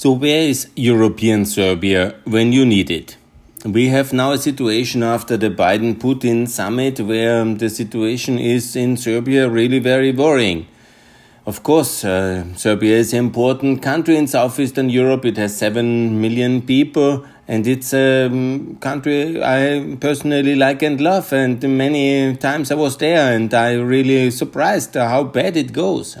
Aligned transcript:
So, 0.00 0.12
where 0.12 0.42
is 0.42 0.68
European 0.76 1.44
Serbia 1.44 2.14
when 2.22 2.52
you 2.52 2.64
need 2.64 2.88
it? 2.88 3.16
We 3.64 3.88
have 3.88 4.12
now 4.12 4.30
a 4.30 4.38
situation 4.38 5.02
after 5.02 5.36
the 5.36 5.50
Biden 5.50 5.96
Putin 5.96 6.48
summit 6.48 7.00
where 7.00 7.44
the 7.44 7.68
situation 7.68 8.38
is 8.38 8.76
in 8.76 8.96
Serbia 8.96 9.48
really 9.48 9.80
very 9.80 10.12
worrying. 10.12 10.68
Of 11.46 11.64
course, 11.64 12.04
uh, 12.04 12.44
Serbia 12.54 12.96
is 12.96 13.12
an 13.12 13.18
important 13.18 13.82
country 13.82 14.16
in 14.16 14.28
southeastern 14.28 14.88
Europe. 14.88 15.24
It 15.24 15.36
has 15.36 15.56
7 15.56 16.20
million 16.20 16.62
people 16.62 17.26
and 17.48 17.66
it's 17.66 17.92
a 17.92 18.26
um, 18.26 18.76
country 18.76 19.42
I 19.42 19.96
personally 19.98 20.54
like 20.54 20.80
and 20.82 21.00
love. 21.00 21.32
And 21.32 21.60
many 21.76 22.36
times 22.36 22.70
I 22.70 22.76
was 22.76 22.96
there 22.98 23.34
and 23.34 23.52
I 23.52 23.72
really 23.72 24.30
surprised 24.30 24.94
how 24.94 25.24
bad 25.24 25.56
it 25.56 25.72
goes. 25.72 26.16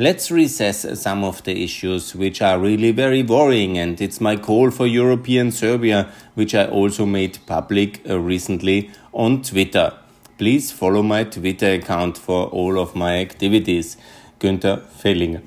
Let's 0.00 0.30
recess 0.30 0.98
some 0.98 1.24
of 1.24 1.42
the 1.44 1.62
issues 1.62 2.14
which 2.14 2.40
are 2.40 2.58
really 2.58 2.90
very 2.90 3.22
worrying, 3.22 3.76
and 3.76 4.00
it's 4.00 4.18
my 4.18 4.34
call 4.34 4.70
for 4.70 4.86
European 4.86 5.52
Serbia, 5.52 6.10
which 6.32 6.54
I 6.54 6.64
also 6.64 7.04
made 7.04 7.38
public 7.44 8.00
uh, 8.08 8.18
recently 8.18 8.90
on 9.12 9.42
Twitter. 9.42 9.92
Please 10.38 10.72
follow 10.72 11.02
my 11.02 11.24
Twitter 11.24 11.74
account 11.74 12.16
for 12.16 12.46
all 12.46 12.78
of 12.78 12.96
my 12.96 13.18
activities. 13.18 13.98
Günther 14.38 14.80
Fehlinger. 14.88 15.42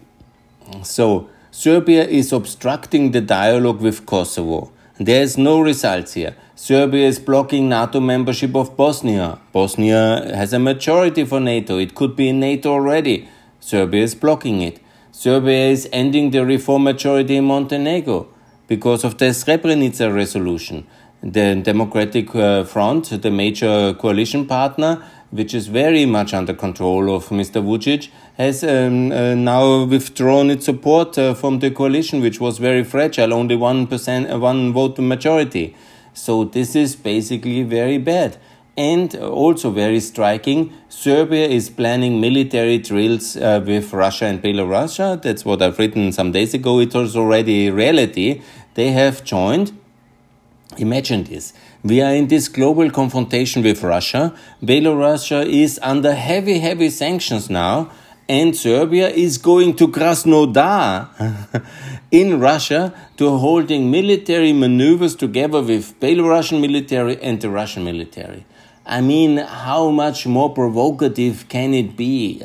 So, 0.84 1.30
Serbia 1.49 2.05
is 2.05 2.32
obstructing 2.32 3.10
the 3.10 3.22
dialogue 3.22 3.82
with 3.82 4.05
Kosovo. 4.05 4.72
There 4.99 5.24
is 5.24 5.35
no 5.35 5.62
results 5.62 6.13
here. 6.13 6.35
Serbia 6.54 7.08
is 7.08 7.18
blocking 7.18 7.70
NATO 7.70 7.99
membership 7.99 8.55
of 8.55 8.77
Bosnia. 8.77 9.40
Bosnia 9.52 10.32
has 10.35 10.54
a 10.54 10.60
majority 10.60 11.26
for 11.26 11.40
NATO. 11.40 11.80
It 11.80 11.96
could 11.96 12.16
be 12.16 12.30
in 12.30 12.40
NATO 12.40 12.74
already. 12.74 13.27
Serbia 13.63 14.03
is 14.03 14.13
blocking 14.13 14.62
it. 14.62 14.81
Serbia 15.13 15.67
is 15.67 15.88
ending 15.94 16.31
the 16.31 16.45
reform 16.45 16.84
majority 16.84 17.38
in 17.38 17.45
Montenegro 17.45 18.27
because 18.67 19.05
of 19.05 19.17
the 19.20 19.27
Srebrenica 19.27 20.13
resolution. 20.13 20.85
The 21.21 21.55
Democratic 21.55 22.35
uh, 22.35 22.65
Front, 22.65 23.21
the 23.21 23.32
major 23.32 23.93
coalition 23.93 24.46
partner, 24.46 25.01
which 25.32 25.54
is 25.54 25.68
very 25.68 26.05
much 26.05 26.34
under 26.34 26.54
control 26.54 27.15
of 27.15 27.29
Mr. 27.29 27.63
Vucic, 27.63 28.10
has 28.38 28.65
um, 28.65 29.13
uh, 29.13 29.34
now 29.34 29.85
withdrawn 29.85 30.49
its 30.49 30.66
support 30.66 31.18
uh, 31.18 31.34
from 31.34 31.60
the 31.60 31.71
coalition, 31.71 32.21
which 32.21 32.41
was 32.41 32.57
very 32.57 32.84
fragile, 32.84 33.34
only 33.34 33.55
one 33.55 33.88
percent, 33.88 34.29
uh, 34.29 34.38
one 34.38 34.73
vote 34.73 34.99
majority. 34.99 35.73
So 36.13 36.43
this 36.43 36.76
is 36.76 36.98
basically 36.98 37.63
very 37.63 37.98
bad. 37.98 38.38
And 38.76 39.13
also 39.16 39.70
very 39.70 39.99
striking, 39.99 40.74
Serbia 40.90 41.48
is 41.48 41.70
planning 41.70 42.20
military 42.20 42.79
drills 42.79 43.38
uh, 43.38 43.63
with 43.63 43.93
Russia 43.93 44.26
and 44.26 44.41
Belarus. 44.41 45.21
That's 45.21 45.46
what 45.46 45.62
I've 45.62 45.77
written 45.77 46.12
some 46.12 46.32
days 46.32 46.55
ago. 46.55 46.79
It 46.79 46.94
was 46.96 47.16
already 47.16 47.70
reality. 47.70 48.41
They 48.74 48.91
have 48.91 49.24
joined. 49.24 49.77
Imagine 50.77 51.24
this. 51.24 51.54
We 51.84 52.01
are 52.01 52.16
in 52.16 52.29
this 52.29 52.48
global 52.48 52.90
confrontation 52.90 53.62
with 53.62 53.84
Russia. 53.84 54.34
Belarus 54.63 55.46
is 55.46 55.79
under 55.84 56.16
heavy, 56.16 56.57
heavy 56.57 56.90
sanctions 56.90 57.51
now. 57.51 57.91
And 58.27 58.55
Serbia 58.55 59.10
is 59.10 59.38
going 59.38 59.76
to 59.76 59.88
Krasnodar 59.90 61.63
in 62.12 62.40
Russia 62.40 62.94
to 63.18 63.38
holding 63.38 63.91
military 63.91 64.53
maneuvers 64.53 65.13
together 65.13 65.62
with 65.62 66.00
Belarusian 66.00 66.62
military 66.62 67.22
and 67.22 67.40
the 67.40 67.50
Russian 67.50 67.84
military. 67.84 68.46
I 68.85 69.01
mean, 69.01 69.38
how 69.38 69.89
much 69.89 70.28
more 70.28 70.50
provocative 70.53 71.47
can 71.47 71.73
it 71.73 71.95
be? 71.95 72.41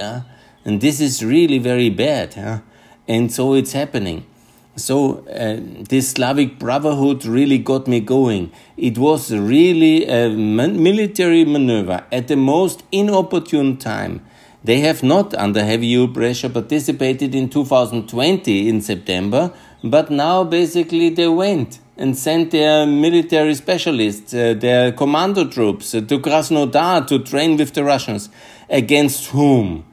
And 0.64 0.80
this 0.80 1.00
is 1.00 1.24
really 1.24 1.58
very 1.58 1.90
bad. 1.90 2.62
And 3.08 3.32
so 3.32 3.54
it's 3.54 3.72
happening. 3.72 4.24
So 4.76 5.26
uh, 5.26 5.58
this 5.88 6.10
Slavic 6.10 6.60
Brotherhood 6.60 7.24
really 7.24 7.58
got 7.58 7.88
me 7.88 7.98
going. 7.98 8.52
It 8.76 8.96
was 8.96 9.32
really 9.32 10.06
a 10.06 10.28
military 10.28 11.44
maneuver 11.44 12.04
at 12.12 12.28
the 12.28 12.36
most 12.36 12.84
inopportune 12.92 13.76
time. 13.78 14.24
They 14.62 14.80
have 14.80 15.02
not, 15.02 15.34
under 15.34 15.64
heavy 15.64 16.06
pressure, 16.06 16.48
participated 16.48 17.34
in 17.34 17.48
2020 17.48 18.68
in 18.68 18.80
September, 18.80 19.52
but 19.82 20.10
now 20.10 20.44
basically 20.44 21.08
they 21.10 21.28
went 21.28 21.80
and 21.98 22.16
sent 22.16 22.52
their 22.52 22.86
military 22.86 23.54
specialists, 23.54 24.32
uh, 24.32 24.54
their 24.54 24.92
commando 24.92 25.44
troops 25.46 25.94
uh, 25.94 26.00
to 26.00 26.20
Krasnodar 26.20 27.06
to 27.08 27.18
train 27.18 27.56
with 27.56 27.74
the 27.74 27.82
Russians. 27.84 28.30
Against 28.70 29.26
whom? 29.26 29.84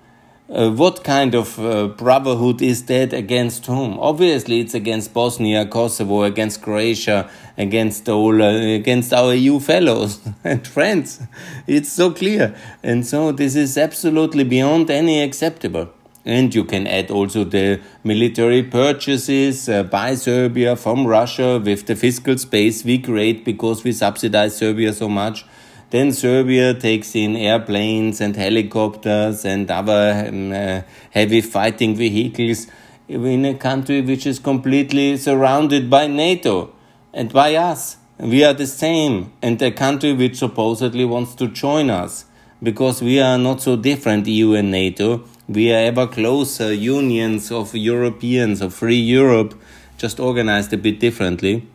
Uh, 0.47 0.69
what 0.69 1.03
kind 1.03 1.33
of 1.33 1.57
uh, 1.57 1.87
brotherhood 1.87 2.61
is 2.61 2.85
that 2.85 3.13
against 3.13 3.65
whom? 3.65 3.97
Obviously, 3.99 4.59
it's 4.59 4.75
against 4.75 5.11
Bosnia, 5.11 5.65
Kosovo, 5.65 6.21
against 6.21 6.61
Croatia, 6.61 7.27
against 7.57 8.07
all, 8.07 8.39
uh, 8.39 8.51
against 8.51 9.11
our 9.11 9.33
EU 9.33 9.59
fellows 9.59 10.19
and 10.43 10.67
friends. 10.67 11.19
It's 11.65 11.91
so 11.91 12.11
clear, 12.11 12.55
and 12.83 13.07
so 13.07 13.31
this 13.31 13.55
is 13.55 13.75
absolutely 13.75 14.43
beyond 14.43 14.91
any 14.91 15.23
acceptable. 15.23 15.89
And 16.25 16.55
you 16.55 16.63
can 16.63 16.87
add 16.87 17.11
also 17.11 17.43
the 17.43 17.81
military 18.03 18.63
purchases 18.63 19.69
uh, 19.69 19.83
by 19.83 20.15
Serbia 20.15 20.75
from 20.75 21.05
Russia 21.05 21.61
with 21.63 21.85
the 21.85 21.95
fiscal 21.95 22.37
space 22.39 22.83
we 22.83 22.97
create 22.97 23.45
because 23.45 23.83
we 23.83 23.91
subsidize 23.91 24.57
Serbia 24.57 24.91
so 24.91 25.07
much. 25.07 25.45
Then 25.91 26.11
Serbia 26.11 26.73
takes 26.73 27.15
in 27.15 27.35
airplanes 27.35 28.19
and 28.21 28.35
helicopters 28.35 29.45
and 29.45 29.69
other 29.69 30.25
um, 30.27 30.51
uh, 30.51 30.81
heavy 31.11 31.41
fighting 31.41 31.95
vehicles 31.95 32.65
in 33.07 33.45
a 33.45 33.53
country 33.53 34.01
which 34.01 34.25
is 34.25 34.39
completely 34.39 35.17
surrounded 35.17 35.91
by 35.91 36.07
NATO 36.07 36.73
and 37.13 37.31
by 37.31 37.55
us. 37.55 37.97
We 38.17 38.43
are 38.43 38.53
the 38.53 38.65
same, 38.65 39.33
and 39.41 39.61
a 39.61 39.71
country 39.71 40.13
which 40.13 40.37
supposedly 40.37 41.05
wants 41.05 41.35
to 41.35 41.47
join 41.49 41.89
us 41.89 42.25
because 42.63 43.01
we 43.01 43.19
are 43.19 43.37
not 43.37 43.61
so 43.61 43.75
different, 43.75 44.25
EU 44.25 44.53
and 44.53 44.71
NATO 44.71 45.25
we 45.47 45.71
are 45.71 45.79
ever 45.79 46.07
closer 46.07 46.73
unions 46.73 47.51
of 47.51 47.75
Europeans, 47.75 48.61
of 48.61 48.73
free 48.73 48.99
Europe, 48.99 49.59
just 49.97 50.19
organized 50.19 50.73
a 50.73 50.77
bit 50.77 50.99
differently 50.99 51.67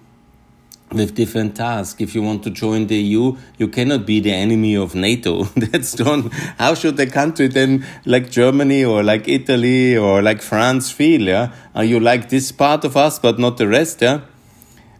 with 0.92 1.14
different 1.14 1.56
tasks. 1.56 2.00
If 2.00 2.14
you 2.14 2.22
want 2.22 2.42
to 2.44 2.50
join 2.50 2.88
the 2.88 2.96
EU, 2.96 3.36
you 3.58 3.68
cannot 3.68 4.06
be 4.06 4.20
the 4.20 4.32
enemy 4.32 4.76
of 4.76 4.94
NATO. 4.94 5.44
That's 5.56 5.92
done. 5.92 6.30
How 6.58 6.74
should 6.74 6.98
a 6.98 7.06
country 7.06 7.46
then, 7.46 7.86
like 8.04 8.30
Germany 8.30 8.84
or 8.84 9.02
like 9.02 9.28
Italy 9.28 9.96
or 9.96 10.20
like 10.20 10.42
France, 10.42 10.90
feel? 10.90 11.22
Yeah, 11.22 11.52
are 11.74 11.84
you 11.84 12.00
like 12.00 12.28
this 12.28 12.50
part 12.52 12.84
of 12.84 12.96
us 12.96 13.18
but 13.18 13.38
not 13.38 13.56
the 13.56 13.68
rest? 13.68 14.02
Yeah, 14.02 14.22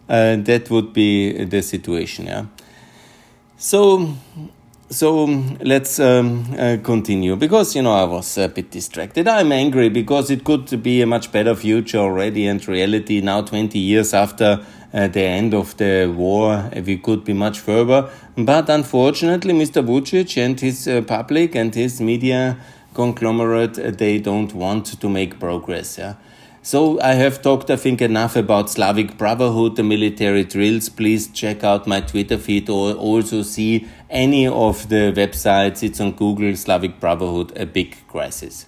uh, 0.07 0.37
that 0.37 0.69
would 0.69 0.93
be 0.93 1.43
the 1.43 1.61
situation. 1.61 2.27
Yeah. 2.27 2.45
So 3.57 4.15
so 4.91 5.25
let's 5.61 5.99
um, 5.99 6.45
uh, 6.59 6.77
continue 6.83 7.37
because 7.37 7.75
you 7.75 7.81
know 7.81 7.93
I 7.93 8.03
was 8.03 8.37
a 8.37 8.49
bit 8.49 8.71
distracted. 8.71 9.25
I'm 9.25 9.51
angry 9.53 9.87
because 9.87 10.29
it 10.29 10.43
could 10.43 10.83
be 10.83 11.01
a 11.01 11.07
much 11.07 11.31
better 11.31 11.55
future 11.55 11.99
already 11.99 12.45
and 12.45 12.65
reality 12.67 13.21
now 13.21 13.41
20 13.41 13.79
years 13.79 14.13
after 14.13 14.59
uh, 14.93 15.07
the 15.07 15.21
end 15.21 15.53
of 15.53 15.77
the 15.77 16.13
war 16.13 16.69
we 16.85 16.97
could 16.97 17.23
be 17.23 17.31
much 17.31 17.59
further 17.59 18.09
but 18.35 18.69
unfortunately 18.69 19.53
Mr. 19.53 19.81
Vucic 19.81 20.37
and 20.37 20.59
his 20.59 20.87
uh, 20.87 21.01
public 21.03 21.55
and 21.55 21.73
his 21.73 22.01
media 22.01 22.57
conglomerate 22.93 23.79
uh, 23.79 23.91
they 23.91 24.19
don't 24.19 24.53
want 24.53 24.99
to 24.99 25.07
make 25.07 25.39
progress 25.39 25.97
yeah 25.97 26.15
so 26.63 27.01
I 27.01 27.13
have 27.13 27.41
talked, 27.41 27.69
I 27.69 27.75
think, 27.75 28.01
enough 28.01 28.35
about 28.35 28.69
Slavic 28.69 29.17
Brotherhood, 29.17 29.75
the 29.77 29.83
military 29.83 30.43
drills. 30.43 30.89
Please 30.89 31.27
check 31.27 31.63
out 31.63 31.87
my 31.87 32.01
Twitter 32.01 32.37
feed 32.37 32.69
or 32.69 32.93
also 32.93 33.41
see 33.41 33.87
any 34.09 34.47
of 34.47 34.87
the 34.89 35.11
websites. 35.15 35.81
It's 35.81 35.99
on 35.99 36.11
Google, 36.11 36.55
Slavic 36.55 36.99
Brotherhood, 36.99 37.51
a 37.57 37.65
big 37.65 37.97
crisis. 38.07 38.67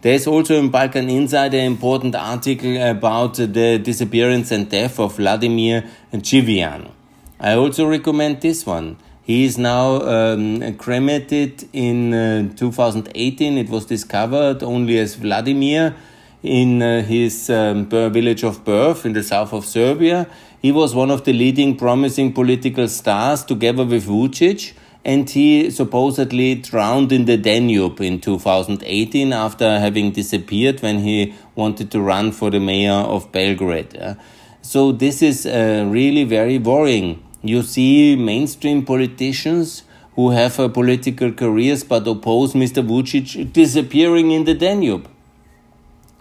There's 0.00 0.26
also 0.26 0.56
in 0.56 0.70
Balkan 0.70 1.08
Insight 1.08 1.54
an 1.54 1.64
important 1.64 2.14
article 2.14 2.80
about 2.80 3.34
the 3.34 3.78
disappearance 3.78 4.50
and 4.50 4.68
death 4.68 4.98
of 4.98 5.16
Vladimir 5.16 5.84
Cvijan. 6.12 6.92
I 7.40 7.54
also 7.54 7.86
recommend 7.86 8.40
this 8.40 8.66
one. 8.66 8.96
He 9.22 9.44
is 9.44 9.58
now 9.58 10.00
um, 10.00 10.76
cremated 10.76 11.68
in 11.72 12.14
uh, 12.14 12.54
2018. 12.54 13.58
It 13.58 13.68
was 13.68 13.86
discovered 13.86 14.62
only 14.62 14.98
as 14.98 15.16
Vladimir 15.16 15.94
in 16.42 16.82
uh, 16.82 17.02
his 17.02 17.50
um, 17.50 17.86
village 17.88 18.44
of 18.44 18.64
birth 18.64 19.04
in 19.04 19.12
the 19.12 19.22
south 19.22 19.52
of 19.52 19.64
Serbia. 19.64 20.26
He 20.60 20.72
was 20.72 20.94
one 20.94 21.10
of 21.10 21.24
the 21.24 21.32
leading 21.32 21.76
promising 21.76 22.32
political 22.32 22.88
stars 22.88 23.44
together 23.44 23.84
with 23.84 24.06
Vucic, 24.06 24.72
and 25.04 25.28
he 25.28 25.70
supposedly 25.70 26.56
drowned 26.56 27.12
in 27.12 27.24
the 27.24 27.36
Danube 27.36 28.00
in 28.00 28.20
2018 28.20 29.32
after 29.32 29.78
having 29.78 30.10
disappeared 30.10 30.80
when 30.80 30.98
he 30.98 31.34
wanted 31.54 31.90
to 31.92 32.00
run 32.00 32.32
for 32.32 32.50
the 32.50 32.60
mayor 32.60 32.92
of 32.92 33.30
Belgrade. 33.32 34.16
So, 34.62 34.92
this 34.92 35.22
is 35.22 35.46
uh, 35.46 35.86
really 35.88 36.24
very 36.24 36.58
worrying. 36.58 37.22
You 37.42 37.62
see 37.62 38.16
mainstream 38.16 38.84
politicians 38.84 39.84
who 40.16 40.30
have 40.30 40.58
uh, 40.58 40.68
political 40.68 41.32
careers 41.32 41.84
but 41.84 42.06
oppose 42.06 42.52
Mr. 42.52 42.84
Vucic 42.84 43.52
disappearing 43.52 44.32
in 44.32 44.44
the 44.44 44.54
Danube. 44.54 45.08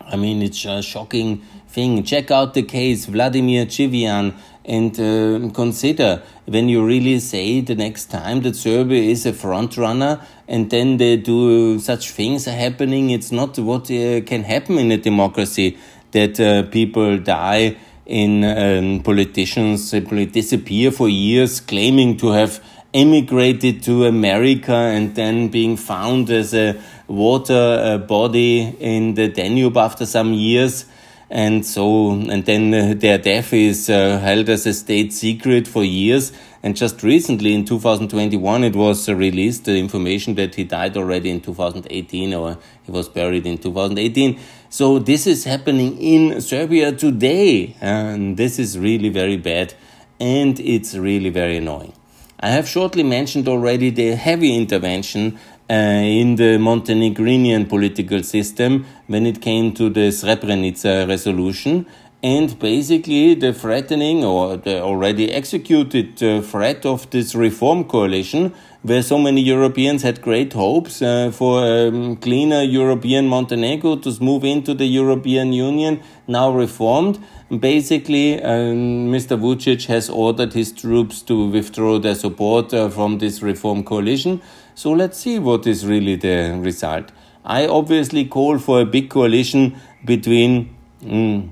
I 0.09 0.15
mean, 0.15 0.41
it's 0.41 0.65
a 0.65 0.81
shocking 0.81 1.41
thing. 1.67 2.03
Check 2.03 2.31
out 2.31 2.53
the 2.53 2.63
case 2.63 3.05
Vladimir 3.05 3.65
Cvijan 3.65 4.33
and 4.65 4.99
uh, 4.99 5.53
consider 5.53 6.21
when 6.45 6.69
you 6.69 6.85
really 6.85 7.19
say 7.19 7.61
the 7.61 7.75
next 7.75 8.05
time 8.05 8.41
that 8.41 8.55
Serbia 8.55 9.01
is 9.01 9.25
a 9.25 9.33
front 9.33 9.77
runner 9.77 10.21
and 10.47 10.69
then 10.69 10.97
they 10.97 11.17
do 11.17 11.79
such 11.79 12.11
things 12.11 12.47
are 12.47 12.51
happening. 12.51 13.09
It's 13.09 13.31
not 13.31 13.57
what 13.59 13.91
uh, 13.91 14.21
can 14.21 14.43
happen 14.43 14.77
in 14.77 14.91
a 14.91 14.97
democracy 14.97 15.77
that 16.11 16.39
uh, 16.39 16.63
people 16.63 17.17
die 17.17 17.77
in 18.05 18.43
um, 18.45 19.03
politicians 19.03 19.89
simply 19.89 20.25
disappear 20.25 20.91
for 20.91 21.09
years 21.09 21.59
claiming 21.59 22.15
to 22.17 22.29
have 22.29 22.63
emigrated 22.93 23.83
to 23.83 24.05
America 24.05 24.73
and 24.73 25.15
then 25.15 25.49
being 25.49 25.77
found 25.77 26.29
as 26.29 26.53
a 26.53 26.81
water 27.07 27.53
uh, 27.53 27.97
body 27.97 28.75
in 28.79 29.13
the 29.15 29.27
Danube 29.27 29.77
after 29.77 30.05
some 30.05 30.33
years. 30.33 30.85
And 31.29 31.65
so 31.65 32.11
and 32.11 32.45
then 32.45 32.73
uh, 32.73 32.93
their 32.95 33.17
death 33.17 33.51
is 33.51 33.89
uh, 33.89 34.17
held 34.19 34.47
as 34.47 34.65
a 34.65 34.73
state 34.73 35.11
secret 35.11 35.67
for 35.67 35.83
years. 35.83 36.31
And 36.63 36.75
just 36.75 37.03
recently 37.03 37.53
in 37.53 37.65
2021 37.65 38.63
it 38.63 38.75
was 38.75 39.09
released 39.09 39.65
the 39.65 39.77
information 39.77 40.35
that 40.35 40.55
he 40.55 40.63
died 40.63 40.97
already 40.97 41.29
in 41.29 41.41
2018 41.41 42.33
or 42.33 42.57
he 42.83 42.91
was 42.91 43.07
buried 43.07 43.45
in 43.45 43.57
2018 43.57 44.39
so 44.69 44.99
this 44.99 45.27
is 45.27 45.45
happening 45.45 45.97
in 45.97 46.41
serbia 46.41 46.91
today 46.91 47.75
and 47.79 48.35
this 48.35 48.59
is 48.59 48.77
really 48.77 49.09
very 49.09 49.37
bad. 49.37 49.73
And 50.19 50.59
it's 50.59 50.95
really 50.95 51.29
very 51.29 51.57
annoying 51.57 51.93
i 52.39 52.49
have 52.49 52.67
shortly 52.67 53.03
mentioned 53.03 53.47
already 53.47 53.89
the 53.89 54.15
heavy 54.15 54.55
intervention 54.55 55.37
uh, 55.69 55.73
in 55.73 56.35
the 56.35 56.57
Montenegrinian 56.57 57.67
political 57.67 58.23
system 58.23 58.85
when 59.07 59.25
it 59.25 59.41
came 59.41 59.73
to 59.73 59.89
the 59.89 60.07
Srebrenica 60.11 61.07
resolution. 61.07 61.85
And 62.23 62.57
basically, 62.57 63.35
the 63.35 63.53
threatening 63.53 64.23
or 64.23 64.57
the 64.57 64.81
already 64.81 65.31
executed 65.31 66.21
uh, 66.23 66.41
threat 66.41 66.83
of 66.83 67.07
this 67.11 67.35
reform 67.35 67.83
coalition, 67.83 68.55
where 68.81 69.03
so 69.03 69.19
many 69.19 69.41
Europeans 69.41 70.01
had 70.01 70.23
great 70.23 70.53
hopes 70.53 71.03
uh, 71.03 71.29
for 71.31 71.63
a 71.63 71.89
um, 71.89 72.15
cleaner 72.15 72.63
European 72.63 73.27
Montenegro 73.27 73.97
to 73.97 74.17
move 74.19 74.43
into 74.43 74.73
the 74.73 74.87
European 74.87 75.53
Union, 75.53 76.01
now 76.27 76.51
reformed. 76.51 77.19
Basically, 77.59 78.41
um, 78.41 79.11
Mr. 79.11 79.39
Vucic 79.39 79.85
has 79.85 80.09
ordered 80.09 80.53
his 80.53 80.71
troops 80.71 81.21
to 81.21 81.49
withdraw 81.49 81.99
their 81.99 82.15
support 82.15 82.73
uh, 82.73 82.89
from 82.89 83.19
this 83.19 83.43
reform 83.43 83.83
coalition. 83.83 84.41
So 84.73 84.91
let's 84.91 85.19
see 85.19 85.37
what 85.37 85.67
is 85.67 85.85
really 85.85 86.15
the 86.15 86.57
result. 86.59 87.11
I 87.45 87.67
obviously 87.67 88.25
call 88.25 88.57
for 88.57 88.81
a 88.81 88.85
big 88.85 89.11
coalition 89.11 89.79
between 90.03 90.75
mm, 91.01 91.49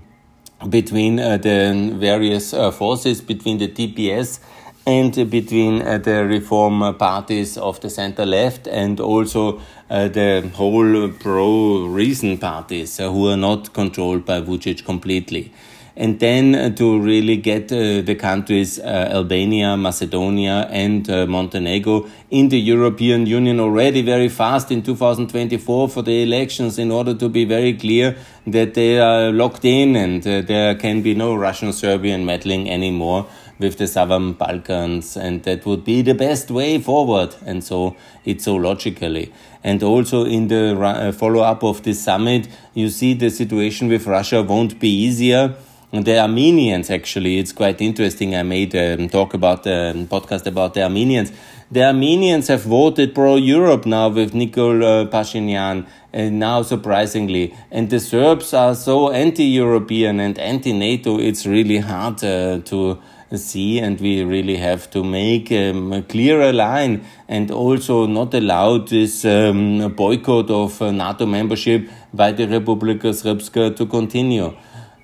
between 0.69 1.19
uh, 1.19 1.37
the 1.37 1.91
various 1.95 2.53
uh, 2.53 2.71
forces, 2.71 3.21
between 3.21 3.57
the 3.57 3.67
DPS 3.67 4.39
and 4.87 5.13
between 5.29 5.81
uh, 5.81 5.97
the 5.97 6.25
reform 6.25 6.95
parties 6.95 7.57
of 7.57 7.79
the 7.81 7.89
center 7.89 8.25
left 8.25 8.67
and 8.67 8.99
also 8.99 9.59
the 9.89 10.49
whole 10.55 11.09
pro 11.09 11.85
reason 11.85 12.37
parties 12.37 12.97
who 12.97 13.27
are 13.29 13.37
not 13.37 13.73
controlled 13.73 14.25
by 14.25 14.41
Vucic 14.41 14.85
completely 14.85 15.51
and 15.97 16.19
then 16.19 16.55
uh, 16.55 16.69
to 16.71 16.99
really 16.99 17.37
get 17.37 17.71
uh, 17.71 18.01
the 18.01 18.15
countries 18.15 18.79
uh, 18.79 19.09
Albania, 19.11 19.77
Macedonia, 19.77 20.67
and 20.69 21.07
Montenegro 21.29 22.07
in 22.29 22.49
the 22.49 22.59
European 22.59 23.25
Union 23.25 23.59
already 23.59 24.01
very 24.01 24.27
fast 24.27 24.71
in 24.71 24.81
2024 24.81 25.89
for 25.89 26.01
the 26.01 26.23
elections 26.23 26.77
in 26.77 26.91
order 26.91 27.13
to 27.13 27.29
be 27.29 27.45
very 27.45 27.73
clear 27.73 28.17
that 28.45 28.73
they 28.73 28.99
are 28.99 29.31
locked 29.31 29.63
in 29.63 29.95
and 29.95 30.23
there 30.23 30.75
can 30.75 31.01
be 31.01 31.15
no 31.15 31.33
Russian 31.35 31.71
Serbian 31.71 32.25
meddling 32.25 32.69
anymore 32.69 33.25
with 33.57 33.77
the 33.77 33.87
southern 33.87 34.33
Balkans, 34.33 35.15
and 35.15 35.41
that 35.43 35.65
would 35.65 35.85
be 35.85 36.01
the 36.01 36.13
best 36.13 36.51
way 36.51 36.77
forward. 36.77 37.33
And 37.45 37.63
so 37.63 37.95
it's 38.25 38.43
so 38.43 38.55
logically. 38.55 39.31
And 39.63 39.81
also 39.81 40.25
in 40.25 40.49
the 40.49 41.15
follow 41.17 41.39
up 41.39 41.63
of 41.63 41.83
this 41.83 42.03
summit, 42.03 42.49
you 42.73 42.89
see 42.89 43.13
the 43.13 43.29
situation 43.29 43.87
with 43.87 44.07
Russia 44.07 44.43
won't 44.43 44.77
be 44.77 44.89
easier 44.89 45.55
the 45.91 46.19
Armenians, 46.19 46.89
actually, 46.89 47.39
it's 47.39 47.51
quite 47.51 47.79
interesting. 47.81 48.35
I 48.35 48.43
made 48.43 48.73
a 48.75 49.07
talk 49.07 49.33
about 49.33 49.63
the 49.63 50.07
podcast 50.09 50.45
about 50.45 50.73
the 50.73 50.83
Armenians. 50.83 51.31
The 51.71 51.83
Armenians 51.85 52.47
have 52.47 52.63
voted 52.63 53.15
pro 53.15 53.35
Europe 53.37 53.85
now 53.85 54.09
with 54.09 54.33
Nikol 54.33 54.83
uh, 54.83 55.09
Pashinyan, 55.09 55.87
and 56.11 56.39
now 56.39 56.61
surprisingly. 56.63 57.53
And 57.71 57.89
the 57.89 57.99
Serbs 57.99 58.53
are 58.53 58.75
so 58.75 59.11
anti 59.11 59.45
European 59.45 60.19
and 60.19 60.37
anti 60.39 60.73
NATO, 60.73 61.17
it's 61.19 61.45
really 61.45 61.79
hard 61.79 62.23
uh, 62.23 62.59
to 62.65 62.99
see, 63.33 63.79
and 63.79 63.99
we 63.99 64.23
really 64.23 64.57
have 64.57 64.89
to 64.91 65.03
make 65.03 65.51
um, 65.51 65.91
a 65.93 66.01
clearer 66.01 66.53
line 66.53 67.03
and 67.27 67.51
also 67.51 68.05
not 68.05 68.33
allow 68.33 68.77
this 68.77 69.25
um, 69.25 69.93
boycott 69.95 70.49
of 70.49 70.81
uh, 70.81 70.91
NATO 70.91 71.25
membership 71.25 71.89
by 72.13 72.31
the 72.31 72.45
Republika 72.45 73.09
Srpska 73.11 73.75
to 73.75 73.85
continue. 73.85 74.55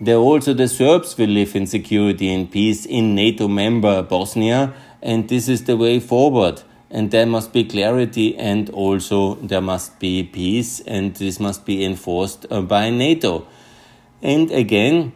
There 0.03 0.17
also 0.17 0.55
the 0.55 0.67
Serbs 0.67 1.15
will 1.15 1.29
live 1.29 1.55
in 1.55 1.67
security 1.67 2.33
and 2.33 2.49
peace 2.49 2.87
in 2.87 3.13
NATO 3.13 3.47
member 3.47 4.01
Bosnia, 4.01 4.73
and 4.99 5.29
this 5.29 5.47
is 5.47 5.65
the 5.65 5.77
way 5.77 5.99
forward. 5.99 6.63
And 6.89 7.11
there 7.11 7.27
must 7.27 7.53
be 7.53 7.63
clarity, 7.63 8.35
and 8.35 8.67
also 8.71 9.35
there 9.35 9.61
must 9.61 9.99
be 9.99 10.23
peace, 10.23 10.79
and 10.87 11.13
this 11.13 11.39
must 11.39 11.67
be 11.67 11.85
enforced 11.85 12.47
uh, 12.49 12.61
by 12.61 12.89
NATO. 12.89 13.45
And 14.23 14.49
again, 14.49 15.13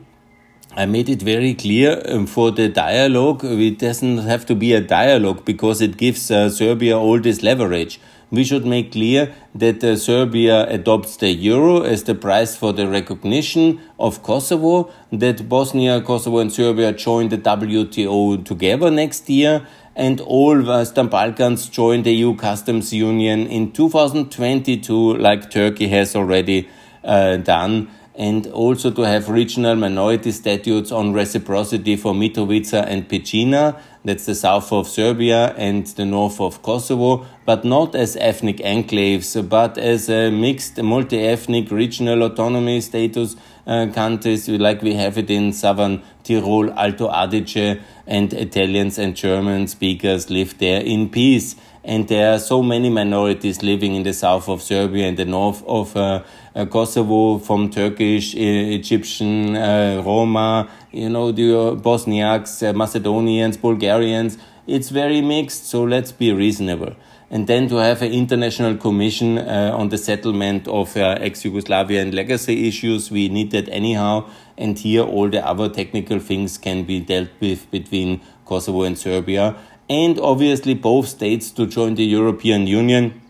I 0.78 0.86
made 0.86 1.08
it 1.08 1.22
very 1.22 1.54
clear 1.54 2.04
um, 2.10 2.28
for 2.28 2.52
the 2.52 2.68
dialogue, 2.68 3.46
it 3.46 3.80
doesn't 3.80 4.18
have 4.18 4.46
to 4.48 4.56
be 4.56 4.74
a 4.74 4.82
dialogue 4.82 5.46
because 5.46 5.80
it 5.80 5.96
gives 5.96 6.30
uh, 6.30 6.50
Serbia 6.50 6.98
all 6.98 7.18
this 7.18 7.42
leverage. 7.42 7.98
We 8.30 8.44
should 8.44 8.66
make 8.66 8.92
clear 8.92 9.34
that 9.54 9.82
uh, 9.82 9.96
Serbia 9.96 10.68
adopts 10.68 11.16
the 11.16 11.30
euro 11.30 11.84
as 11.84 12.04
the 12.04 12.14
price 12.14 12.58
for 12.58 12.74
the 12.74 12.90
recognition 12.90 13.80
of 13.98 14.22
Kosovo, 14.22 14.92
that 15.14 15.48
Bosnia, 15.48 16.02
Kosovo, 16.02 16.40
and 16.40 16.52
Serbia 16.52 16.92
join 16.92 17.30
the 17.30 17.38
WTO 17.38 18.44
together 18.44 18.92
next 18.92 19.30
year, 19.30 19.66
and 19.96 20.20
all 20.20 20.62
Western 20.62 21.08
Balkans 21.08 21.70
join 21.70 22.04
the 22.04 22.12
EU 22.12 22.36
customs 22.36 22.92
union 22.92 23.48
in 23.48 23.72
2022, 23.72 25.14
like 25.14 25.50
Turkey 25.50 25.88
has 25.88 26.18
already 26.18 26.68
uh, 27.06 27.38
done 27.38 27.90
and 28.18 28.48
also 28.48 28.92
to 28.92 29.02
have 29.02 29.30
regional 29.30 29.76
minority 29.76 30.32
statutes 30.32 30.92
on 30.92 31.14
reciprocity 31.14 31.96
for 31.96 32.14
Mitrovica 32.14 32.86
and 32.88 33.08
Pecina, 33.10 33.80
that's 34.06 34.26
the 34.26 34.36
south 34.36 34.72
of 34.72 34.88
Serbia 34.88 35.54
and 35.58 35.86
the 35.88 36.06
north 36.06 36.40
of 36.40 36.62
Kosovo, 36.62 37.26
but 37.46 37.66
not 37.66 37.96
as 37.96 38.16
ethnic 38.16 38.58
enclaves, 38.58 39.50
but 39.50 39.78
as 39.78 40.10
a 40.10 40.30
mixed 40.30 40.82
multi-ethnic 40.82 41.72
regional 41.72 42.24
autonomy 42.24 42.82
status 42.82 43.36
uh, 43.68 43.88
countries 43.94 44.48
like 44.48 44.82
we 44.82 44.94
have 44.94 45.18
it 45.18 45.30
in 45.30 45.54
southern 45.54 46.02
Tyrol, 46.24 46.72
Alto 46.74 47.10
Adige, 47.10 47.82
and 48.08 48.34
Italians 48.34 48.98
and 48.98 49.16
German 49.16 49.68
speakers 49.68 50.30
live 50.30 50.58
there 50.58 50.82
in 50.82 51.10
peace 51.10 51.56
and 51.86 52.08
there 52.08 52.34
are 52.34 52.40
so 52.40 52.64
many 52.64 52.90
minorities 52.90 53.62
living 53.62 53.94
in 53.94 54.02
the 54.02 54.14
south 54.14 54.50
of 54.50 54.62
Serbia 54.62 55.08
and 55.08 55.18
the 55.18 55.26
north 55.26 55.64
of 55.68 55.96
uh, 55.96 56.24
uh, 56.56 56.66
Kosovo, 56.66 57.38
from 57.38 57.70
Turkish, 57.70 58.34
Egyptian, 58.34 59.56
uh, 59.56 60.02
Roma, 60.04 60.68
you 60.92 61.10
know, 61.10 61.32
the 61.32 61.44
Bosniaks, 61.76 62.68
uh, 62.68 62.74
Macedonians, 62.74 63.58
Bulgarians. 63.58 64.40
It's 64.66 64.90
very 64.90 65.22
mixed, 65.22 65.68
so 65.68 65.84
let's 65.84 66.12
be 66.12 66.34
reasonable. 66.34 66.96
And 67.30 67.48
then 67.48 67.68
to 67.70 67.78
have 67.78 68.02
an 68.02 68.12
international 68.12 68.78
commission 68.78 69.40
uh, 69.40 69.72
on 69.74 69.90
the 69.90 69.98
settlement 69.98 70.68
of 70.68 70.96
uh, 70.96 71.18
ex-Yugoslavia 71.20 72.02
and 72.02 72.14
legacy 72.14 72.68
issues, 72.68 73.10
we 73.10 73.30
need 73.30 73.52
that 73.52 73.68
anyhow. 73.70 74.30
And 74.58 74.78
here 74.78 75.02
all 75.02 75.30
the 75.30 75.46
other 75.46 75.68
technical 75.68 76.20
things 76.20 76.58
can 76.58 76.84
be 76.84 77.00
dealt 77.00 77.30
with 77.42 77.70
between 77.72 78.22
Kosovo 78.46 78.84
and 78.84 78.98
Serbia 78.98 79.56
and 79.90 80.20
obviously 80.20 80.74
both 80.74 81.08
states 81.08 81.52
to 81.52 81.68
join 81.68 81.96
the 81.96 82.06
European 82.06 82.68
Union. 82.68 83.22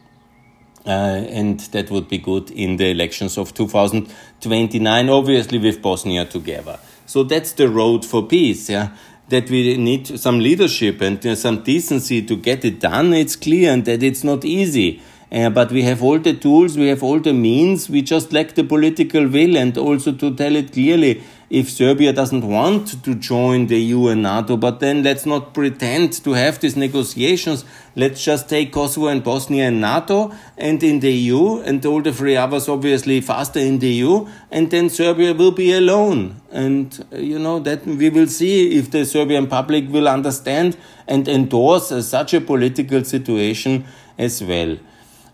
Uh, 0.85 1.25
and 1.29 1.59
that 1.71 1.89
would 1.89 2.07
be 2.07 2.19
good 2.19 2.51
in 2.51 2.77
the 2.77 2.91
elections 2.91 3.39
of 3.39 3.53
2029, 3.55 5.09
obviously 5.09 5.57
with 5.57 5.81
Bosnia 5.81 6.25
together. 6.25 6.79
So 7.07 7.23
that's 7.23 7.53
the 7.53 7.69
road 7.69 8.05
for 8.05 8.27
peace. 8.27 8.69
Yeah, 8.69 8.89
that 9.29 9.49
we 9.49 9.77
need 9.77 10.19
some 10.19 10.39
leadership 10.39 11.01
and 11.01 11.25
uh, 11.25 11.35
some 11.35 11.63
decency 11.63 12.21
to 12.21 12.35
get 12.35 12.63
it 12.63 12.79
done. 12.79 13.13
It's 13.13 13.35
clear, 13.35 13.71
and 13.71 13.85
that 13.85 14.03
it's 14.03 14.23
not 14.23 14.45
easy. 14.45 15.01
Uh, 15.31 15.49
but 15.49 15.71
we 15.71 15.81
have 15.81 16.03
all 16.03 16.19
the 16.19 16.33
tools, 16.33 16.77
we 16.77 16.87
have 16.87 17.01
all 17.01 17.19
the 17.19 17.33
means, 17.33 17.89
we 17.89 18.01
just 18.01 18.31
lack 18.31 18.53
the 18.53 18.63
political 18.63 19.27
will 19.27 19.57
and 19.57 19.75
also 19.77 20.11
to 20.11 20.33
tell 20.35 20.55
it 20.55 20.71
clearly 20.71 21.23
if 21.49 21.69
Serbia 21.69 22.13
doesn't 22.13 22.47
want 22.47 23.03
to 23.03 23.15
join 23.15 23.67
the 23.67 23.79
EU 23.79 24.07
and 24.07 24.23
NATO, 24.23 24.55
but 24.55 24.79
then 24.79 25.03
let's 25.03 25.25
not 25.25 25.53
pretend 25.53 26.13
to 26.23 26.33
have 26.33 26.59
these 26.59 26.75
negotiations. 26.75 27.65
Let's 27.97 28.21
just 28.25 28.49
take 28.49 28.73
Kosovo 28.73 29.07
and 29.07 29.23
Bosnia 29.23 29.69
and 29.69 29.79
NATO 29.79 30.33
and 30.57 30.83
in 30.83 30.99
the 30.99 31.13
EU, 31.13 31.61
and 31.61 31.85
all 31.85 32.01
the 32.01 32.11
three 32.11 32.35
others 32.35 32.67
obviously 32.67 33.21
faster 33.21 33.59
in 33.59 33.79
the 33.79 33.87
EU, 33.87 34.27
and 34.51 34.69
then 34.69 34.89
Serbia 34.89 35.33
will 35.33 35.51
be 35.53 35.71
alone. 35.71 36.41
And, 36.51 37.05
uh, 37.13 37.17
you 37.17 37.39
know, 37.39 37.59
that 37.59 37.85
we 37.85 38.09
will 38.09 38.27
see 38.27 38.77
if 38.77 38.91
the 38.91 39.05
Serbian 39.05 39.47
public 39.47 39.89
will 39.89 40.09
understand 40.09 40.75
and 41.07 41.25
endorse 41.29 41.87
such 42.05 42.33
a 42.33 42.41
political 42.41 43.01
situation 43.05 43.85
as 44.17 44.43
well. 44.43 44.77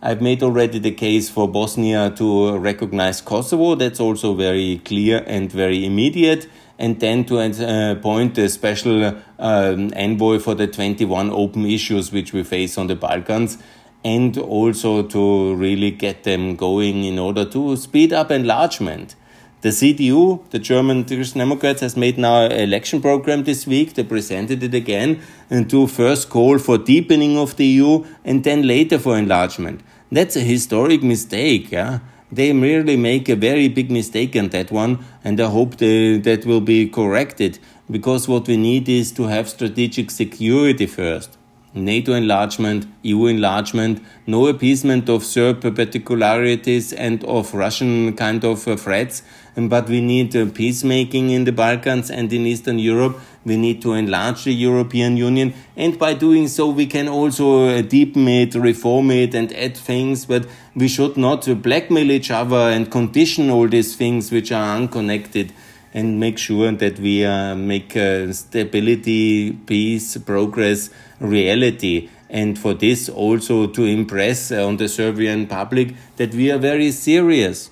I've 0.03 0.21
made 0.21 0.43
already 0.43 0.77
the 0.77 0.91
case 0.91 1.31
for 1.31 1.47
Bosnia 1.47 2.11
to 2.17 2.57
recognize 2.57 3.21
Kosovo. 3.21 3.73
That's 3.73 3.99
also 3.99 4.35
very 4.35 4.81
clear 4.85 5.23
and 5.25 5.51
very 5.51 5.83
immediate. 5.83 6.47
And 6.81 6.99
then 6.99 7.25
to 7.25 7.39
uh, 7.39 7.91
appoint 7.91 8.39
a 8.39 8.49
special 8.49 9.21
um, 9.37 9.93
envoy 9.95 10.39
for 10.39 10.55
the 10.55 10.65
21 10.65 11.29
open 11.29 11.65
issues 11.67 12.11
which 12.11 12.33
we 12.33 12.43
face 12.43 12.75
on 12.75 12.87
the 12.87 12.95
Balkans. 12.95 13.59
And 14.03 14.35
also 14.39 15.03
to 15.03 15.53
really 15.53 15.91
get 15.91 16.23
them 16.23 16.55
going 16.55 17.03
in 17.03 17.19
order 17.19 17.45
to 17.45 17.77
speed 17.77 18.11
up 18.11 18.31
enlargement. 18.31 19.15
The 19.61 19.69
CDU, 19.69 20.49
the 20.49 20.57
German 20.57 21.05
Christian 21.05 21.37
Democrats, 21.37 21.81
has 21.81 21.95
made 21.95 22.17
now 22.17 22.45
an 22.45 22.51
election 22.51 22.99
program 22.99 23.43
this 23.43 23.67
week. 23.67 23.93
They 23.93 24.03
presented 24.03 24.63
it 24.63 24.73
again 24.73 25.21
and 25.51 25.69
to 25.69 25.85
first 25.85 26.31
call 26.31 26.57
for 26.57 26.79
deepening 26.79 27.37
of 27.37 27.57
the 27.57 27.67
EU 27.67 28.03
and 28.25 28.43
then 28.43 28.65
later 28.65 28.97
for 28.97 29.15
enlargement. 29.15 29.81
That's 30.11 30.35
a 30.35 30.39
historic 30.39 31.03
mistake. 31.03 31.71
Yeah? 31.71 31.99
They 32.31 32.53
merely 32.53 32.95
make 32.95 33.27
a 33.27 33.35
very 33.35 33.67
big 33.67 33.91
mistake 33.91 34.35
on 34.37 34.49
that 34.49 34.71
one, 34.71 35.03
and 35.23 35.39
I 35.41 35.49
hope 35.49 35.77
they, 35.77 36.17
that 36.17 36.45
will 36.45 36.61
be 36.61 36.87
corrected 36.87 37.59
because 37.89 38.27
what 38.27 38.47
we 38.47 38.55
need 38.55 38.87
is 38.87 39.11
to 39.13 39.23
have 39.23 39.49
strategic 39.49 40.09
security 40.09 40.85
first. 40.85 41.37
NATO 41.73 42.13
enlargement, 42.13 42.85
EU 43.03 43.27
enlargement, 43.27 44.01
no 44.27 44.47
appeasement 44.47 45.09
of 45.09 45.23
Serb 45.23 45.61
particularities 45.61 46.91
and 46.91 47.23
of 47.25 47.53
Russian 47.53 48.13
kind 48.15 48.43
of 48.43 48.67
uh, 48.67 48.75
threats, 48.75 49.23
but 49.55 49.89
we 49.89 50.01
need 50.01 50.35
uh, 50.35 50.45
peacemaking 50.45 51.29
in 51.29 51.43
the 51.43 51.51
Balkans 51.51 52.09
and 52.09 52.31
in 52.31 52.45
Eastern 52.45 52.79
Europe. 52.79 53.19
We 53.43 53.57
need 53.57 53.81
to 53.81 53.93
enlarge 53.93 54.43
the 54.43 54.53
European 54.53 55.17
Union, 55.17 55.53
and 55.75 55.97
by 55.97 56.13
doing 56.13 56.47
so, 56.47 56.69
we 56.69 56.85
can 56.85 57.07
also 57.07 57.67
uh, 57.67 57.81
deepen 57.81 58.27
it, 58.27 58.55
reform 58.55 59.11
it, 59.11 59.33
and 59.33 59.51
add 59.53 59.75
things. 59.75 60.25
But 60.25 60.47
we 60.75 60.87
should 60.87 61.17
not 61.17 61.47
blackmail 61.61 62.11
each 62.11 62.31
other 62.31 62.55
and 62.55 62.91
condition 62.91 63.49
all 63.49 63.67
these 63.67 63.95
things 63.95 64.31
which 64.31 64.51
are 64.51 64.75
unconnected 64.75 65.53
and 65.93 66.19
make 66.19 66.37
sure 66.37 66.71
that 66.71 66.99
we 66.99 67.25
uh, 67.25 67.55
make 67.55 67.97
uh, 67.97 68.31
stability, 68.31 69.51
peace, 69.51 70.17
progress 70.17 70.89
reality. 71.19 72.09
And 72.29 72.57
for 72.57 72.73
this 72.73 73.09
also 73.09 73.67
to 73.67 73.83
impress 73.83 74.51
uh, 74.51 74.65
on 74.65 74.77
the 74.77 74.87
Serbian 74.87 75.47
public 75.47 75.95
that 76.15 76.33
we 76.33 76.49
are 76.49 76.57
very 76.57 76.91
serious. 76.91 77.69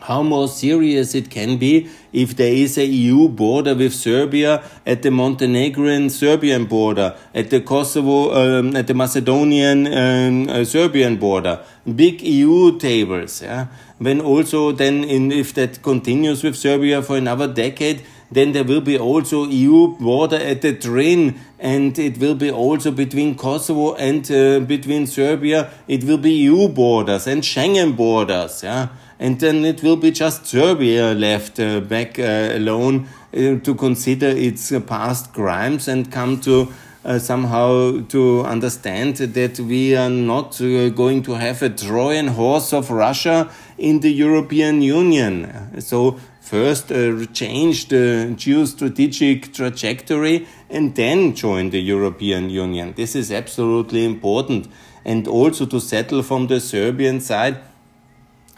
How 0.00 0.22
more 0.22 0.48
serious 0.48 1.14
it 1.14 1.28
can 1.28 1.58
be 1.58 1.88
if 2.12 2.36
there 2.36 2.52
is 2.52 2.78
a 2.78 2.84
EU 2.86 3.28
border 3.28 3.74
with 3.74 3.92
Serbia 3.92 4.62
at 4.86 5.02
the 5.02 5.10
Montenegrin 5.10 6.08
Serbian 6.08 6.66
border, 6.66 7.16
at 7.34 7.50
the 7.50 7.60
Kosovo, 7.60 8.32
um, 8.32 8.76
at 8.76 8.86
the 8.86 8.94
Macedonian 8.94 9.86
um, 9.86 10.48
uh, 10.48 10.64
Serbian 10.64 11.16
border, 11.16 11.60
big 11.96 12.22
EU 12.22 12.78
tables. 12.78 13.42
Yeah? 13.42 13.66
When 13.98 14.20
also 14.20 14.72
then, 14.72 15.04
in, 15.04 15.32
if 15.32 15.52
that 15.54 15.82
continues 15.82 16.42
with 16.42 16.56
Serbia 16.56 17.02
for 17.02 17.16
another 17.16 17.52
decade, 17.52 18.02
then 18.30 18.52
there 18.52 18.64
will 18.64 18.82
be 18.82 18.98
also 18.98 19.46
EU 19.46 19.96
border 19.96 20.36
at 20.36 20.60
the 20.62 20.72
Drin, 20.72 21.40
and 21.58 21.98
it 21.98 22.18
will 22.18 22.34
be 22.34 22.50
also 22.50 22.90
between 22.90 23.34
Kosovo 23.34 23.94
and 23.94 24.30
uh, 24.30 24.60
between 24.60 25.06
Serbia. 25.06 25.70
It 25.88 26.04
will 26.04 26.18
be 26.18 26.32
EU 26.32 26.68
borders 26.68 27.26
and 27.26 27.42
Schengen 27.42 27.96
borders. 27.96 28.62
Yeah 28.62 28.88
and 29.18 29.40
then 29.40 29.64
it 29.64 29.82
will 29.82 29.96
be 29.96 30.10
just 30.10 30.46
Serbia 30.46 31.14
left 31.14 31.58
uh, 31.58 31.80
back 31.80 32.18
uh, 32.18 32.50
alone 32.52 33.08
uh, 33.34 33.56
to 33.56 33.74
consider 33.74 34.28
its 34.28 34.72
past 34.86 35.32
crimes 35.32 35.88
and 35.88 36.10
come 36.10 36.40
to 36.40 36.72
uh, 37.04 37.18
somehow 37.18 38.00
to 38.08 38.42
understand 38.42 39.16
that 39.16 39.58
we 39.60 39.96
are 39.96 40.10
not 40.10 40.60
uh, 40.60 40.88
going 40.90 41.22
to 41.22 41.32
have 41.32 41.62
a 41.62 41.70
Trojan 41.70 42.28
horse 42.28 42.72
of 42.72 42.90
Russia 42.90 43.50
in 43.78 44.00
the 44.00 44.12
European 44.12 44.82
Union. 44.82 45.80
So 45.80 46.18
first 46.40 46.90
uh, 46.90 47.24
change 47.32 47.88
the 47.88 48.34
geostrategic 48.36 49.54
trajectory 49.54 50.46
and 50.68 50.94
then 50.94 51.34
join 51.34 51.70
the 51.70 51.80
European 51.80 52.50
Union. 52.50 52.94
This 52.96 53.14
is 53.14 53.32
absolutely 53.32 54.04
important. 54.04 54.68
And 55.04 55.26
also 55.26 55.64
to 55.66 55.80
settle 55.80 56.22
from 56.22 56.48
the 56.48 56.60
Serbian 56.60 57.20
side 57.20 57.56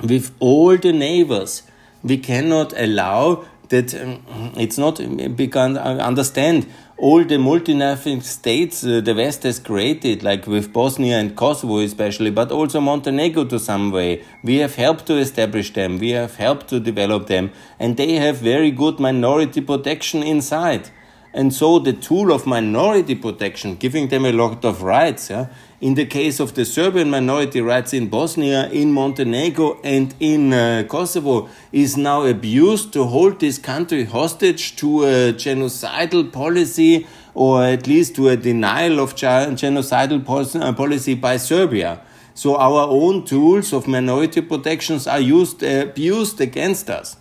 with 0.02 0.34
all 0.40 0.76
the 0.76 0.92
neighbors. 0.92 1.62
We 2.02 2.18
cannot 2.18 2.72
allow 2.78 3.44
that 3.68 3.94
um, 3.94 4.52
it's 4.56 4.78
not 4.78 4.96
begun 5.36 5.78
understand 5.78 6.66
all 7.00 7.24
the 7.24 7.36
multinational 7.36 8.22
states 8.22 8.84
uh, 8.84 9.00
the 9.00 9.14
West 9.14 9.42
has 9.44 9.58
created, 9.58 10.22
like 10.22 10.46
with 10.46 10.72
Bosnia 10.72 11.18
and 11.18 11.34
Kosovo 11.34 11.78
especially, 11.78 12.30
but 12.30 12.52
also 12.52 12.80
Montenegro 12.80 13.46
to 13.46 13.58
some 13.58 13.90
way. 13.90 14.22
We 14.44 14.56
have 14.56 14.74
helped 14.74 15.06
to 15.06 15.16
establish 15.16 15.72
them, 15.72 15.98
we 15.98 16.10
have 16.10 16.36
helped 16.36 16.68
to 16.68 16.78
develop 16.78 17.26
them, 17.26 17.52
and 17.78 17.96
they 17.96 18.14
have 18.14 18.36
very 18.36 18.70
good 18.70 19.00
minority 19.00 19.62
protection 19.62 20.22
inside. 20.22 20.90
And 21.32 21.54
so 21.54 21.78
the 21.78 21.92
tool 21.92 22.32
of 22.32 22.44
minority 22.44 23.14
protection, 23.14 23.76
giving 23.76 24.08
them 24.08 24.24
a 24.24 24.32
lot 24.32 24.64
of 24.64 24.82
rights, 24.82 25.30
yeah, 25.30 25.46
in 25.80 25.94
the 25.94 26.04
case 26.04 26.40
of 26.40 26.54
the 26.54 26.64
Serbian 26.64 27.08
minority 27.08 27.60
rights 27.60 27.92
in 27.92 28.08
Bosnia, 28.08 28.68
in 28.70 28.92
Montenegro, 28.92 29.80
and 29.84 30.12
in 30.18 30.52
uh, 30.52 30.84
Kosovo, 30.88 31.48
is 31.72 31.96
now 31.96 32.24
abused 32.24 32.92
to 32.94 33.04
hold 33.04 33.38
this 33.38 33.58
country 33.58 34.04
hostage 34.04 34.76
to 34.76 35.04
a 35.04 35.32
genocidal 35.32 36.30
policy 36.32 37.06
or 37.34 37.64
at 37.64 37.86
least 37.86 38.16
to 38.16 38.28
a 38.28 38.36
denial 38.36 38.98
of 38.98 39.14
genocidal 39.14 40.60
uh, 40.60 40.72
policy 40.72 41.14
by 41.14 41.36
Serbia. 41.36 42.00
So 42.34 42.56
our 42.56 42.88
own 42.88 43.24
tools 43.24 43.72
of 43.72 43.86
minority 43.86 44.40
protections 44.40 45.06
are 45.06 45.20
used, 45.20 45.62
abused 45.62 46.40
against 46.40 46.90
us. 46.90 47.16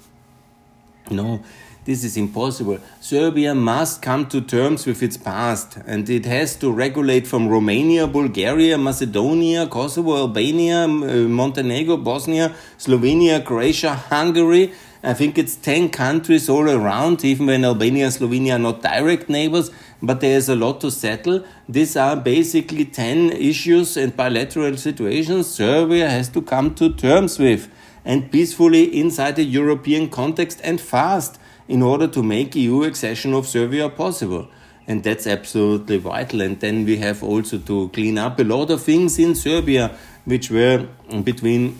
You 1.10 1.18
No, 1.18 1.44
this 1.86 2.04
is 2.04 2.18
impossible. 2.18 2.80
Serbia 3.00 3.56
must 3.56 4.02
come 4.02 4.28
to 4.28 4.42
terms 4.42 4.86
with 4.86 5.02
its 5.02 5.18
past 5.18 5.78
and 5.88 6.10
it 6.10 6.26
has 6.26 6.56
to 6.58 6.72
regulate 6.72 7.26
from 7.26 7.48
Romania, 7.48 8.06
Bulgaria, 8.06 8.78
Macedonia, 8.78 9.66
Kosovo, 9.68 10.18
Albania, 10.18 10.84
uh, 10.84 10.88
Montenegro, 10.88 11.98
Bosnia, 11.98 12.54
Slovenia, 12.78 13.44
Croatia, 13.44 13.94
Hungary. 13.96 14.74
I 15.02 15.14
think 15.14 15.38
it's 15.38 15.56
10 15.56 15.90
countries 15.90 16.50
all 16.50 16.70
around, 16.70 17.24
even 17.24 17.46
when 17.46 17.64
Albania 17.64 18.06
and 18.06 18.14
Slovenia 18.14 18.56
are 18.56 18.60
not 18.60 18.82
direct 18.82 19.30
neighbors, 19.30 19.72
but 20.02 20.20
there's 20.20 20.50
a 20.50 20.58
lot 20.58 20.82
to 20.82 20.92
settle. 20.92 21.46
These 21.70 21.96
are 21.96 22.18
basically 22.18 22.84
10 22.84 23.32
issues 23.32 23.96
and 23.96 24.16
bilateral 24.16 24.76
situations 24.76 25.48
Serbia 25.48 26.10
has 26.10 26.28
to 26.30 26.42
come 26.42 26.76
to 26.76 26.94
terms 26.94 27.40
with 27.40 27.70
and 28.04 28.32
peacefully 28.32 29.00
inside 29.00 29.38
the 29.38 29.44
European 29.44 30.10
context 30.10 30.60
and 30.64 30.82
fast 30.82 31.40
in 31.70 31.84
order 31.84 32.08
to 32.08 32.24
make 32.24 32.56
EU 32.56 32.84
accession 32.84 33.34
of 33.34 33.48
Serbia 33.48 33.88
possible. 33.90 34.48
And 34.88 35.04
that's 35.04 35.28
absolutely 35.28 35.98
vital. 35.98 36.42
And 36.42 36.60
then 36.60 36.84
we 36.84 36.98
have 36.98 37.24
also 37.24 37.60
to 37.60 37.90
clean 37.90 38.18
up 38.18 38.40
a 38.40 38.44
lot 38.44 38.72
of 38.72 38.82
things 38.82 39.20
in 39.20 39.36
Serbia, 39.36 39.92
which 40.26 40.50
were 40.50 40.88
between 41.24 41.78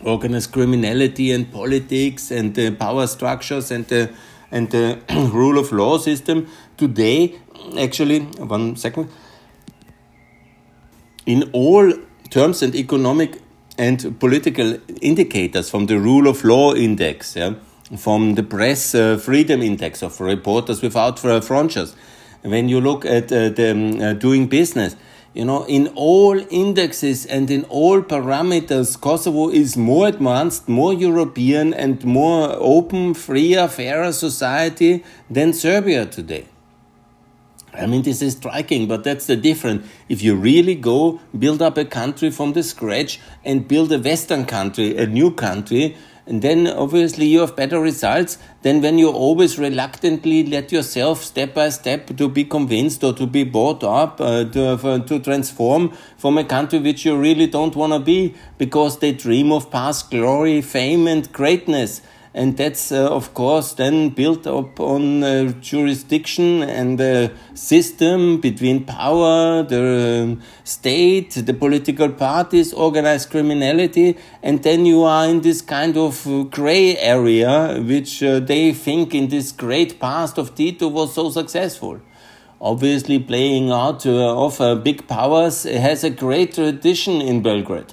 organized 0.00 0.52
criminality 0.52 1.32
and 1.32 1.52
politics 1.52 2.30
and 2.30 2.54
the 2.54 2.70
power 2.70 3.06
structures 3.06 3.70
and 3.70 3.86
the 3.88 4.10
and 4.50 4.70
the 4.70 4.98
rule 5.32 5.58
of 5.58 5.70
law 5.70 5.98
system. 5.98 6.46
Today, 6.78 7.34
actually, 7.78 8.20
one 8.54 8.76
second. 8.76 9.10
In 11.26 11.50
all 11.52 11.92
terms 12.30 12.62
and 12.62 12.74
economic 12.74 13.38
and 13.76 14.18
political 14.18 14.78
indicators 15.02 15.68
from 15.68 15.86
the 15.86 15.98
rule 15.98 16.26
of 16.28 16.44
law 16.44 16.74
index, 16.74 17.36
yeah, 17.36 17.54
from 17.96 18.34
the 18.34 18.42
Press 18.42 18.94
uh, 18.94 19.18
Freedom 19.18 19.60
Index 19.62 20.02
of 20.02 20.20
Reporters 20.20 20.80
Without 20.80 21.18
Frontiers. 21.18 21.94
When 22.42 22.68
you 22.68 22.80
look 22.80 23.04
at 23.04 23.32
uh, 23.32 23.50
the 23.50 23.70
um, 23.70 24.00
uh, 24.00 24.12
doing 24.14 24.46
business, 24.48 24.96
you 25.34 25.44
know, 25.44 25.64
in 25.64 25.88
all 25.94 26.38
indexes 26.50 27.26
and 27.26 27.50
in 27.50 27.64
all 27.64 28.00
parameters, 28.00 28.98
Kosovo 29.00 29.50
is 29.50 29.76
more 29.76 30.08
advanced, 30.08 30.68
more 30.68 30.94
European, 30.94 31.74
and 31.74 32.04
more 32.04 32.54
open, 32.58 33.14
freer, 33.14 33.66
fairer 33.68 34.12
society 34.12 35.04
than 35.28 35.52
Serbia 35.52 36.06
today. 36.06 36.46
I 37.76 37.86
mean, 37.86 38.02
this 38.02 38.22
is 38.22 38.34
striking, 38.34 38.86
but 38.86 39.02
that's 39.02 39.26
the 39.26 39.34
difference. 39.34 39.84
If 40.08 40.22
you 40.22 40.36
really 40.36 40.76
go 40.76 41.20
build 41.36 41.60
up 41.60 41.76
a 41.76 41.84
country 41.84 42.30
from 42.30 42.52
the 42.52 42.62
scratch 42.62 43.20
and 43.44 43.66
build 43.66 43.90
a 43.90 43.98
Western 43.98 44.44
country, 44.44 44.96
a 44.96 45.06
new 45.06 45.32
country, 45.32 45.96
and 46.26 46.40
then 46.40 46.66
obviously 46.66 47.26
you 47.26 47.40
have 47.40 47.54
better 47.54 47.80
results 47.80 48.38
than 48.62 48.80
when 48.80 48.98
you 48.98 49.10
always 49.10 49.58
reluctantly 49.58 50.44
let 50.44 50.72
yourself 50.72 51.22
step 51.22 51.54
by 51.54 51.68
step 51.68 52.06
to 52.16 52.28
be 52.28 52.44
convinced 52.44 53.04
or 53.04 53.12
to 53.12 53.26
be 53.26 53.44
bought 53.44 53.84
up 53.84 54.20
uh, 54.20 54.44
to, 54.44 54.68
uh, 54.68 54.98
to 55.00 55.18
transform 55.20 55.90
from 56.16 56.38
a 56.38 56.44
country 56.44 56.78
which 56.78 57.04
you 57.04 57.16
really 57.16 57.46
don't 57.46 57.76
want 57.76 57.92
to 57.92 57.98
be 57.98 58.34
because 58.56 58.98
they 59.00 59.12
dream 59.12 59.52
of 59.52 59.70
past 59.70 60.10
glory, 60.10 60.62
fame, 60.62 61.06
and 61.06 61.30
greatness 61.32 62.00
and 62.34 62.56
that's 62.56 62.90
uh, 62.90 63.08
of 63.08 63.32
course 63.32 63.74
then 63.74 64.10
built 64.10 64.46
up 64.46 64.80
on 64.80 65.22
uh, 65.22 65.52
jurisdiction 65.60 66.62
and 66.64 66.98
the 66.98 67.32
system 67.54 68.40
between 68.40 68.84
power, 68.84 69.62
the 69.62 70.22
um, 70.24 70.42
state, 70.64 71.30
the 71.30 71.54
political 71.54 72.08
parties, 72.08 72.72
organized 72.72 73.30
criminality, 73.30 74.18
and 74.42 74.62
then 74.64 74.84
you 74.84 75.02
are 75.04 75.26
in 75.28 75.40
this 75.42 75.62
kind 75.62 75.96
of 75.96 76.26
gray 76.50 76.96
area 76.98 77.80
which 77.80 78.22
uh, 78.22 78.40
they 78.40 78.72
think 78.72 79.14
in 79.14 79.28
this 79.28 79.52
great 79.52 80.00
past 80.00 80.36
of 80.36 80.54
Tito 80.54 80.88
was 80.88 81.14
so 81.14 81.30
successful 81.30 82.00
obviously 82.60 83.18
playing 83.18 83.70
out 83.70 84.06
uh, 84.06 84.44
of 84.44 84.58
uh, 84.60 84.74
big 84.74 85.06
powers 85.06 85.64
has 85.64 86.02
a 86.02 86.08
great 86.08 86.54
tradition 86.54 87.20
in 87.20 87.42
Belgrade. 87.42 87.92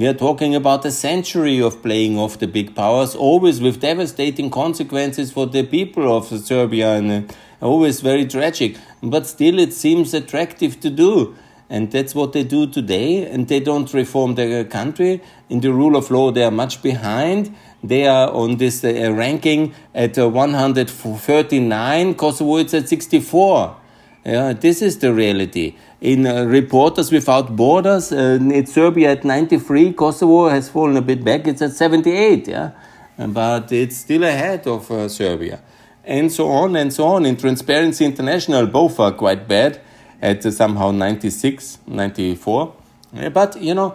We 0.00 0.06
are 0.06 0.14
talking 0.14 0.54
about 0.54 0.86
a 0.86 0.92
century 0.92 1.60
of 1.60 1.82
playing 1.82 2.18
off 2.18 2.38
the 2.38 2.46
big 2.46 2.74
powers, 2.74 3.14
always 3.14 3.60
with 3.60 3.80
devastating 3.80 4.48
consequences 4.48 5.30
for 5.30 5.46
the 5.46 5.62
people 5.62 6.16
of 6.16 6.26
Serbia 6.26 6.94
and 6.94 7.30
uh, 7.30 7.32
always 7.60 8.00
very 8.00 8.24
tragic. 8.24 8.78
But 9.02 9.26
still, 9.26 9.58
it 9.58 9.74
seems 9.74 10.14
attractive 10.14 10.80
to 10.80 10.88
do. 10.88 11.36
And 11.68 11.92
that's 11.92 12.14
what 12.14 12.32
they 12.32 12.44
do 12.44 12.66
today. 12.66 13.26
And 13.26 13.46
they 13.46 13.60
don't 13.60 13.92
reform 13.92 14.36
their 14.36 14.64
country. 14.64 15.20
In 15.50 15.60
the 15.60 15.70
rule 15.70 15.96
of 15.96 16.10
law, 16.10 16.30
they 16.30 16.44
are 16.44 16.50
much 16.50 16.82
behind. 16.82 17.54
They 17.84 18.06
are 18.06 18.30
on 18.32 18.56
this 18.56 18.82
uh, 18.82 19.12
ranking 19.12 19.74
at 19.94 20.18
uh, 20.18 20.30
139. 20.30 22.14
Kosovo 22.14 22.56
is 22.56 22.72
at 22.72 22.88
64. 22.88 23.76
Yeah, 24.24 24.54
this 24.54 24.80
is 24.80 24.98
the 24.98 25.12
reality 25.12 25.76
in 26.00 26.26
uh, 26.26 26.44
Reporters 26.44 27.12
Without 27.12 27.54
Borders, 27.54 28.10
it's 28.12 28.72
Serbia 28.72 29.12
at 29.12 29.24
93, 29.24 29.92
Kosovo 29.92 30.48
has 30.48 30.68
fallen 30.68 30.96
a 30.96 31.02
bit 31.02 31.22
back, 31.22 31.46
it's 31.46 31.60
at 31.60 31.72
78, 31.72 32.48
yeah, 32.48 32.70
but 33.18 33.70
it's 33.70 33.98
still 33.98 34.24
ahead 34.24 34.66
of 34.66 34.90
uh, 34.90 35.08
Serbia. 35.08 35.60
And 36.02 36.32
so 36.32 36.48
on 36.48 36.74
and 36.76 36.92
so 36.92 37.04
on. 37.04 37.26
In 37.26 37.36
Transparency 37.36 38.04
International, 38.06 38.66
both 38.66 38.98
are 38.98 39.12
quite 39.12 39.46
bad 39.46 39.80
at 40.22 40.44
uh, 40.44 40.50
somehow 40.50 40.90
96, 40.90 41.78
94. 41.86 42.74
But, 43.32 43.60
you 43.60 43.74
know, 43.74 43.94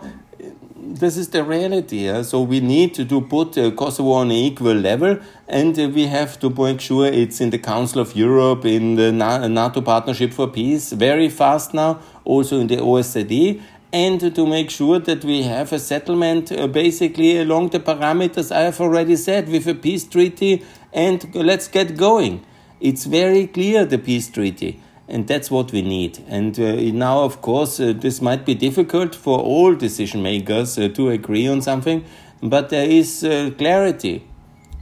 this 0.86 1.18
is 1.18 1.30
the 1.30 1.44
reality. 1.44 2.06
Yeah? 2.06 2.22
So 2.22 2.42
we 2.42 2.60
need 2.60 2.94
to, 2.96 3.06
to 3.06 3.22
put 3.22 3.58
uh, 3.58 3.72
Kosovo 3.72 4.12
on 4.12 4.28
an 4.28 4.38
equal 4.38 4.74
level, 4.74 5.20
and 5.48 5.78
uh, 5.78 5.90
we 5.90 6.08
have 6.08 6.40
to 6.40 6.50
make 6.50 6.82
sure 6.82 7.06
it's 7.08 7.42
in 7.42 7.50
the 7.50 7.58
Council 7.58 8.02
of 8.02 8.16
Europe, 8.16 8.66
in 8.66 8.96
the 8.96 9.12
NATO 9.12 9.82
Partnership 9.82 10.34
for 10.34 10.48
Peace, 10.48 10.92
very 10.92 11.30
fast 11.30 11.74
now, 11.74 12.00
also 12.24 12.60
in 12.60 12.68
the 12.68 12.78
OSCE, 12.78 13.62
and 13.92 14.36
to 14.36 14.46
make 14.46 14.70
sure 14.70 15.00
that 15.00 15.24
we 15.24 15.44
have 15.44 15.72
a 15.74 15.80
settlement 15.80 16.52
uh, 16.52 16.68
basically 16.68 17.38
along 17.40 17.70
the 17.70 17.80
parameters 17.80 18.52
I 18.52 18.62
have 18.62 18.80
already 18.82 19.16
said 19.16 19.50
with 19.50 19.68
a 19.68 19.76
peace 19.76 20.04
treaty, 20.06 20.64
and 20.94 21.34
let's 21.34 21.68
get 21.68 21.98
going. 21.98 22.46
It's 22.80 23.06
very 23.06 23.48
clear, 23.48 23.86
the 23.86 23.98
peace 23.98 24.30
treaty 24.30 24.82
and 25.08 25.28
that's 25.28 25.52
what 25.52 25.72
we 25.72 25.82
need. 25.82 26.20
And 26.28 26.60
uh, 26.60 26.76
now, 26.94 27.24
of 27.24 27.42
course, 27.42 27.80
uh, 27.80 27.94
this 27.96 28.22
might 28.22 28.46
be 28.46 28.56
difficult 28.56 29.14
for 29.16 29.40
all 29.40 29.76
decision 29.76 30.24
makers 30.24 30.78
uh, 30.78 30.90
to 30.90 31.10
agree 31.10 31.48
on 31.48 31.62
something, 31.62 32.04
but 32.42 32.70
there 32.70 32.90
is 32.90 33.24
uh, 33.24 33.52
clarity, 33.58 34.28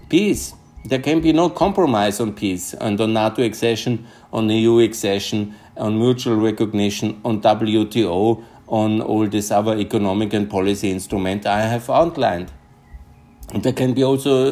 peace. 0.10 0.54
There 0.86 1.00
can 1.00 1.22
be 1.22 1.32
no 1.32 1.50
compromise 1.50 2.20
on 2.20 2.34
peace 2.34 2.74
and 2.74 3.00
on 3.00 3.14
NATO 3.14 3.42
accession, 3.42 4.06
on 4.34 4.50
EU 4.50 4.80
accession, 4.80 5.56
on 5.78 5.98
mutual 5.98 6.36
recognition, 6.36 7.22
on 7.24 7.42
WTO, 7.42 8.44
on 8.68 9.02
all 9.02 9.28
these 9.28 9.52
other 9.52 9.78
economic 9.78 10.34
and 10.34 10.50
policy 10.50 10.92
instruments 10.92 11.46
I 11.46 11.62
have 11.62 11.90
outlined. 11.90 12.52
There 13.54 13.74
can 13.74 13.94
be 13.94 14.04
also 14.04 14.52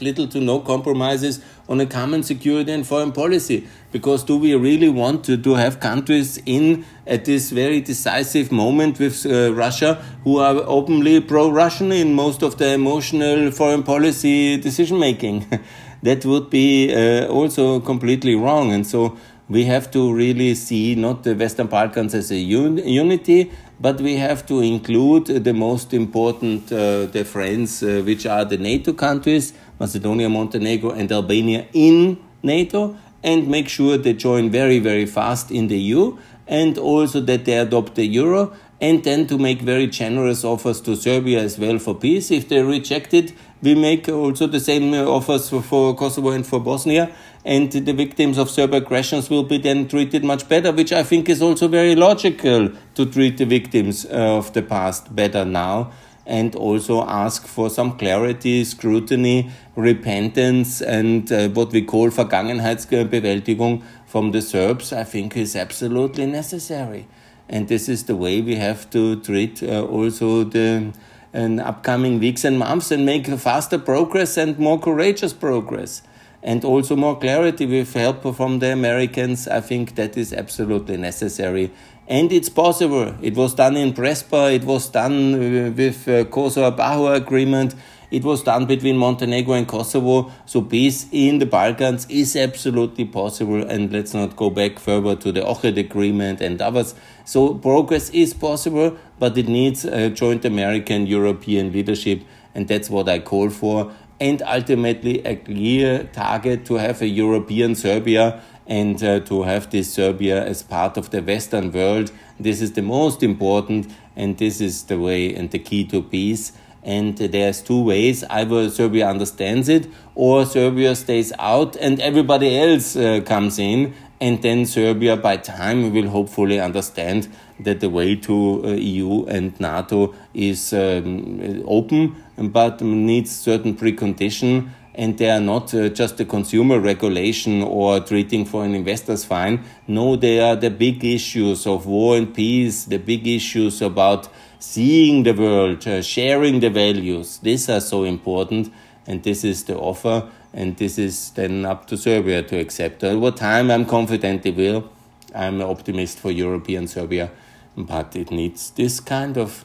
little 0.00 0.26
to 0.28 0.40
no 0.40 0.60
compromises 0.60 1.40
on 1.68 1.80
a 1.80 1.86
common 1.86 2.22
security 2.22 2.72
and 2.72 2.86
foreign 2.86 3.12
policy. 3.12 3.66
Because 3.92 4.24
do 4.24 4.38
we 4.38 4.54
really 4.54 4.88
want 4.88 5.24
to, 5.24 5.36
to 5.36 5.54
have 5.54 5.80
countries 5.80 6.40
in 6.46 6.86
at 7.06 7.26
this 7.26 7.50
very 7.50 7.82
decisive 7.82 8.50
moment 8.50 8.98
with 8.98 9.26
uh, 9.26 9.52
Russia 9.54 10.02
who 10.24 10.38
are 10.38 10.56
openly 10.66 11.20
pro 11.20 11.50
Russian 11.50 11.92
in 11.92 12.14
most 12.14 12.42
of 12.42 12.56
the 12.56 12.72
emotional 12.72 13.50
foreign 13.50 13.82
policy 13.82 14.56
decision 14.56 14.98
making? 14.98 15.46
that 16.02 16.24
would 16.24 16.48
be 16.48 16.94
uh, 16.94 17.26
also 17.26 17.80
completely 17.80 18.34
wrong. 18.34 18.72
And 18.72 18.86
so 18.86 19.18
we 19.48 19.64
have 19.64 19.90
to 19.90 20.12
really 20.12 20.54
see 20.54 20.94
not 20.94 21.22
the 21.22 21.34
Western 21.34 21.66
Balkans 21.66 22.14
as 22.14 22.30
a 22.30 22.38
un 22.38 22.78
unity, 22.78 23.50
but 23.80 24.00
we 24.00 24.16
have 24.16 24.46
to 24.46 24.60
include 24.60 25.26
the 25.26 25.52
most 25.52 25.94
important 25.94 26.72
uh, 26.72 27.06
the 27.06 27.24
friends, 27.24 27.82
uh, 27.82 28.02
which 28.04 28.26
are 28.26 28.44
the 28.44 28.58
NATO 28.58 28.92
countries, 28.92 29.52
Macedonia, 29.78 30.28
Montenegro, 30.28 30.90
and 30.90 31.10
Albania 31.12 31.66
in 31.72 32.18
NATO, 32.42 32.96
and 33.22 33.48
make 33.48 33.68
sure 33.68 33.96
they 33.96 34.14
join 34.14 34.50
very, 34.50 34.78
very 34.78 35.06
fast 35.06 35.50
in 35.50 35.68
the 35.68 35.78
EU, 35.78 36.16
and 36.48 36.78
also 36.78 37.20
that 37.20 37.44
they 37.44 37.58
adopt 37.58 37.94
the 37.94 38.06
euro, 38.06 38.52
and 38.80 39.04
then 39.04 39.26
to 39.26 39.38
make 39.38 39.60
very 39.60 39.86
generous 39.86 40.44
offers 40.44 40.80
to 40.80 40.96
Serbia 40.96 41.40
as 41.40 41.58
well 41.58 41.78
for 41.78 41.94
peace. 41.94 42.30
If 42.30 42.48
they 42.48 42.62
reject 42.62 43.12
it, 43.12 43.32
we 43.60 43.74
make 43.74 44.08
also 44.08 44.46
the 44.46 44.60
same 44.60 44.94
offers 44.94 45.50
for, 45.50 45.62
for 45.62 45.94
Kosovo 45.94 46.30
and 46.30 46.46
for 46.46 46.60
Bosnia 46.60 47.12
and 47.44 47.72
the 47.72 47.92
victims 47.92 48.36
of 48.38 48.50
Serb 48.50 48.74
aggressions 48.74 49.30
will 49.30 49.42
be 49.42 49.58
then 49.58 49.88
treated 49.88 50.22
much 50.22 50.48
better, 50.48 50.70
which 50.70 50.92
I 50.92 51.02
think 51.02 51.28
is 51.28 51.40
also 51.40 51.66
very 51.66 51.94
logical 51.94 52.70
to 52.94 53.06
treat 53.06 53.38
the 53.38 53.46
victims 53.46 54.04
uh, 54.04 54.36
of 54.36 54.52
the 54.52 54.62
past 54.62 55.14
better 55.14 55.44
now 55.44 55.92
and 56.26 56.54
also 56.54 57.02
ask 57.06 57.46
for 57.46 57.70
some 57.70 57.96
clarity, 57.96 58.62
scrutiny, 58.62 59.50
repentance, 59.76 60.82
and 60.82 61.32
uh, 61.32 61.48
what 61.48 61.72
we 61.72 61.80
call 61.80 62.10
Vergangenheitsbewältigung 62.10 63.82
from 64.08 64.32
the 64.32 64.40
Serbs, 64.40 64.92
I 64.92 65.04
think 65.04 65.36
is 65.36 65.54
absolutely 65.54 66.24
necessary. 66.26 67.06
And 67.46 67.68
this 67.68 67.88
is 67.88 68.04
the 68.04 68.16
way 68.16 68.40
we 68.40 68.56
have 68.56 68.88
to 68.90 69.20
treat 69.20 69.62
uh, 69.62 69.84
also 69.84 70.44
the 70.44 70.92
in 71.34 71.60
upcoming 71.60 72.18
weeks 72.18 72.42
and 72.42 72.58
months 72.58 72.90
and 72.90 73.04
make 73.04 73.26
faster 73.26 73.78
progress 73.78 74.38
and 74.38 74.58
more 74.58 74.78
courageous 74.80 75.34
progress 75.34 76.02
and 76.42 76.64
also 76.64 76.96
more 76.96 77.18
clarity 77.18 77.66
with 77.66 77.92
help 77.92 78.22
from 78.34 78.60
the 78.60 78.72
Americans. 78.72 79.46
I 79.46 79.60
think 79.60 79.94
that 79.96 80.16
is 80.16 80.32
absolutely 80.32 80.96
necessary. 80.96 81.70
And 82.06 82.32
it's 82.32 82.48
possible. 82.48 83.14
It 83.20 83.34
was 83.34 83.54
done 83.54 83.76
in 83.76 83.92
Prespa, 83.92 84.54
it 84.54 84.64
was 84.64 84.88
done 84.88 85.34
uh, 85.34 85.70
with 85.70 86.08
uh, 86.08 86.24
Kosovo 86.24 86.74
Bahu 86.74 87.14
agreement, 87.14 87.74
it 88.10 88.24
was 88.24 88.42
done 88.42 88.66
between 88.66 88.96
Montenegro 88.96 89.54
and 89.54 89.68
Kosovo. 89.68 90.32
So 90.46 90.62
peace 90.62 91.06
in 91.12 91.38
the 91.38 91.46
Balkans 91.46 92.06
is 92.08 92.36
absolutely 92.36 93.04
possible. 93.04 93.62
And 93.62 93.92
let's 93.92 94.14
not 94.14 94.36
go 94.36 94.50
back 94.50 94.78
further 94.78 95.14
to 95.16 95.32
the 95.32 95.40
Ohrid 95.40 95.78
agreement 95.78 96.40
and 96.40 96.60
others. 96.62 96.94
So 97.24 97.54
progress 97.54 98.10
is 98.10 98.32
possible, 98.34 98.96
but 99.18 99.36
it 99.36 99.48
needs 99.48 99.84
a 99.84 100.10
joint 100.10 100.44
American 100.44 101.06
European 101.06 101.72
leadership. 101.72 102.22
And 102.54 102.66
that's 102.66 102.88
what 102.88 103.08
I 103.08 103.18
call 103.18 103.50
for 103.50 103.92
and 104.20 104.42
ultimately 104.42 105.24
a 105.24 105.36
clear 105.36 106.04
target 106.12 106.64
to 106.66 106.74
have 106.74 107.00
a 107.02 107.06
European 107.06 107.74
Serbia 107.74 108.40
and 108.66 109.02
uh, 109.02 109.20
to 109.20 109.44
have 109.44 109.70
this 109.70 109.92
Serbia 109.92 110.44
as 110.44 110.62
part 110.62 110.96
of 110.96 111.10
the 111.10 111.22
Western 111.22 111.72
world. 111.72 112.12
This 112.38 112.60
is 112.60 112.72
the 112.72 112.82
most 112.82 113.22
important, 113.22 113.90
and 114.14 114.36
this 114.36 114.60
is 114.60 114.84
the 114.84 114.98
way 114.98 115.34
and 115.34 115.50
the 115.50 115.58
key 115.58 115.84
to 115.86 116.02
peace. 116.02 116.52
And 116.82 117.16
there's 117.18 117.60
two 117.60 117.82
ways 117.82 118.24
either 118.30 118.70
Serbia 118.70 119.08
understands 119.08 119.68
it, 119.68 119.88
or 120.14 120.46
Serbia 120.46 120.94
stays 120.94 121.32
out 121.38 121.76
and 121.76 122.00
everybody 122.00 122.58
else 122.58 122.96
uh, 122.96 123.20
comes 123.24 123.58
in. 123.58 123.94
And 124.20 124.42
then 124.42 124.66
Serbia, 124.66 125.16
by 125.16 125.36
time, 125.36 125.92
will 125.92 126.08
hopefully 126.08 126.58
understand 126.58 127.28
that 127.60 127.80
the 127.80 127.88
way 127.88 128.16
to 128.16 128.62
uh, 128.64 128.68
EU 128.70 129.24
and 129.26 129.58
NATO 129.60 130.14
is 130.34 130.72
um, 130.72 131.62
open, 131.66 132.16
but 132.36 132.80
needs 132.80 133.30
certain 133.30 133.76
precondition. 133.76 134.70
And 134.94 135.16
they 135.16 135.30
are 135.30 135.40
not 135.40 135.72
uh, 135.72 135.88
just 135.90 136.18
a 136.18 136.24
consumer 136.24 136.80
regulation 136.80 137.62
or 137.62 138.00
treating 138.00 138.44
foreign 138.44 138.74
investors 138.74 139.24
fine. 139.24 139.64
No, 139.86 140.16
they 140.16 140.40
are 140.40 140.56
the 140.56 140.70
big 140.70 141.04
issues 141.04 141.68
of 141.68 141.86
war 141.86 142.16
and 142.16 142.34
peace, 142.34 142.84
the 142.84 142.98
big 142.98 143.24
issues 143.28 143.80
about 143.80 144.28
seeing 144.58 145.22
the 145.22 145.32
world, 145.32 145.86
uh, 145.86 146.02
sharing 146.02 146.60
the 146.60 146.70
values. 146.70 147.38
These 147.38 147.68
are 147.68 147.80
so 147.80 148.04
important, 148.04 148.72
and 149.06 149.22
this 149.22 149.44
is 149.44 149.64
the 149.64 149.76
offer, 149.76 150.28
and 150.52 150.76
this 150.76 150.98
is 150.98 151.30
then 151.30 151.64
up 151.64 151.86
to 151.88 151.96
Serbia 151.96 152.42
to 152.42 152.58
accept. 152.58 153.04
Over 153.04 153.30
time, 153.30 153.70
I'm 153.70 153.86
confident 153.86 154.42
they 154.42 154.50
will 154.50 154.90
I'm 155.34 155.60
an 155.60 155.66
optimist 155.66 156.18
for 156.18 156.30
European 156.30 156.86
Serbia, 156.86 157.30
but 157.76 158.16
it 158.16 158.30
needs 158.30 158.70
this 158.70 159.00
kind 159.00 159.36
of 159.36 159.64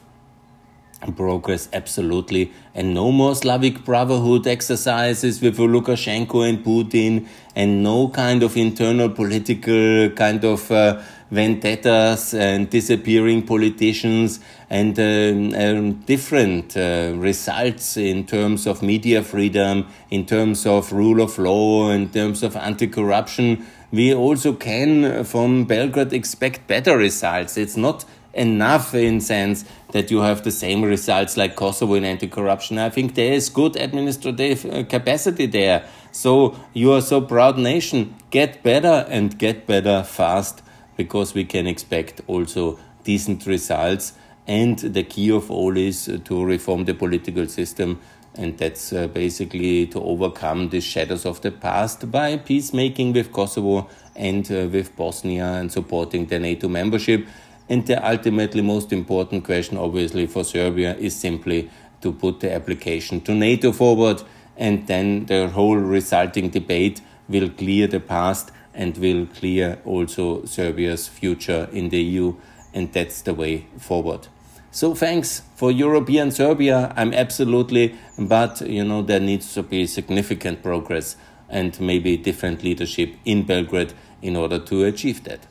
progress 1.16 1.68
absolutely 1.74 2.50
and 2.74 2.94
no 2.94 3.12
more 3.12 3.34
Slavic 3.34 3.84
brotherhood 3.84 4.46
exercises 4.46 5.42
with 5.42 5.58
Lukashenko 5.58 6.48
and 6.48 6.64
Putin 6.64 7.26
and 7.54 7.82
no 7.82 8.08
kind 8.08 8.42
of 8.42 8.56
internal 8.56 9.10
political 9.10 10.08
kind 10.10 10.42
of 10.46 10.70
uh, 10.70 11.02
vendettas 11.34 12.32
and 12.32 12.70
disappearing 12.70 13.42
politicians 13.42 14.40
and 14.70 14.98
um, 14.98 15.54
um, 15.54 15.92
different 16.06 16.76
uh, 16.76 17.12
results 17.16 17.96
in 17.96 18.24
terms 18.24 18.66
of 18.66 18.82
media 18.82 19.22
freedom, 19.22 19.86
in 20.10 20.24
terms 20.24 20.64
of 20.66 20.92
rule 20.92 21.20
of 21.20 21.38
law, 21.38 21.90
in 21.90 22.08
terms 22.08 22.42
of 22.42 22.56
anti-corruption. 22.56 23.66
We 23.92 24.14
also 24.14 24.54
can 24.54 25.04
uh, 25.04 25.24
from 25.24 25.64
Belgrade 25.64 26.12
expect 26.12 26.66
better 26.66 26.96
results. 26.96 27.56
It's 27.56 27.76
not 27.76 28.04
enough 28.32 28.94
in 28.94 29.20
sense 29.20 29.64
that 29.92 30.10
you 30.10 30.20
have 30.20 30.42
the 30.42 30.50
same 30.50 30.82
results 30.82 31.36
like 31.36 31.54
Kosovo 31.54 31.94
in 31.94 32.04
anti-corruption. 32.04 32.78
I 32.78 32.90
think 32.90 33.14
there 33.14 33.32
is 33.32 33.48
good 33.48 33.76
administrative 33.76 34.64
uh, 34.64 34.84
capacity 34.84 35.46
there. 35.46 35.86
So 36.10 36.56
you 36.72 36.92
are 36.92 37.00
so 37.00 37.20
proud 37.20 37.58
nation. 37.58 38.14
Get 38.30 38.62
better 38.62 39.06
and 39.08 39.38
get 39.38 39.66
better 39.66 40.02
fast 40.02 40.63
because 40.96 41.34
we 41.34 41.44
can 41.44 41.66
expect 41.66 42.20
also 42.26 42.78
decent 43.04 43.46
results. 43.46 44.14
And 44.46 44.78
the 44.78 45.02
key 45.02 45.30
of 45.30 45.50
all 45.50 45.76
is 45.76 46.10
to 46.24 46.44
reform 46.44 46.84
the 46.84 46.94
political 46.94 47.46
system. 47.46 48.00
And 48.36 48.58
that's 48.58 48.92
uh, 48.92 49.06
basically 49.06 49.86
to 49.86 50.02
overcome 50.02 50.70
the 50.70 50.80
shadows 50.80 51.24
of 51.24 51.40
the 51.42 51.52
past 51.52 52.10
by 52.10 52.36
peacemaking 52.36 53.12
with 53.12 53.32
Kosovo 53.32 53.88
and 54.16 54.50
uh, 54.50 54.68
with 54.72 54.96
Bosnia 54.96 55.44
and 55.44 55.70
supporting 55.70 56.26
the 56.26 56.38
NATO 56.38 56.68
membership. 56.68 57.26
And 57.68 57.86
the 57.86 58.06
ultimately 58.06 58.60
most 58.60 58.92
important 58.92 59.44
question, 59.44 59.78
obviously, 59.78 60.26
for 60.26 60.44
Serbia 60.44 60.96
is 60.96 61.16
simply 61.16 61.70
to 62.02 62.12
put 62.12 62.40
the 62.40 62.52
application 62.52 63.20
to 63.22 63.32
NATO 63.32 63.72
forward, 63.72 64.22
and 64.56 64.86
then 64.86 65.26
the 65.26 65.48
whole 65.48 65.76
resulting 65.76 66.50
debate 66.50 67.00
will 67.28 67.48
clear 67.48 67.86
the 67.86 68.00
past 68.00 68.52
and 68.74 68.96
will 68.98 69.26
clear 69.26 69.78
also 69.84 70.44
Serbia's 70.44 71.08
future 71.08 71.68
in 71.72 71.88
the 71.88 72.02
EU, 72.02 72.34
and 72.72 72.92
that's 72.92 73.22
the 73.22 73.34
way 73.34 73.66
forward. 73.78 74.28
So 74.70 74.94
thanks 74.94 75.42
for 75.54 75.70
European 75.70 76.32
Serbia. 76.32 76.92
I'm 76.96 77.14
absolutely, 77.14 77.94
but 78.18 78.60
you 78.62 78.84
know 78.84 79.02
there 79.02 79.20
needs 79.20 79.54
to 79.54 79.62
be 79.62 79.86
significant 79.86 80.62
progress 80.62 81.16
and 81.48 81.80
maybe 81.80 82.16
different 82.16 82.64
leadership 82.64 83.14
in 83.24 83.44
Belgrade 83.44 83.92
in 84.20 84.34
order 84.34 84.58
to 84.58 84.84
achieve 84.84 85.22
that. 85.24 85.46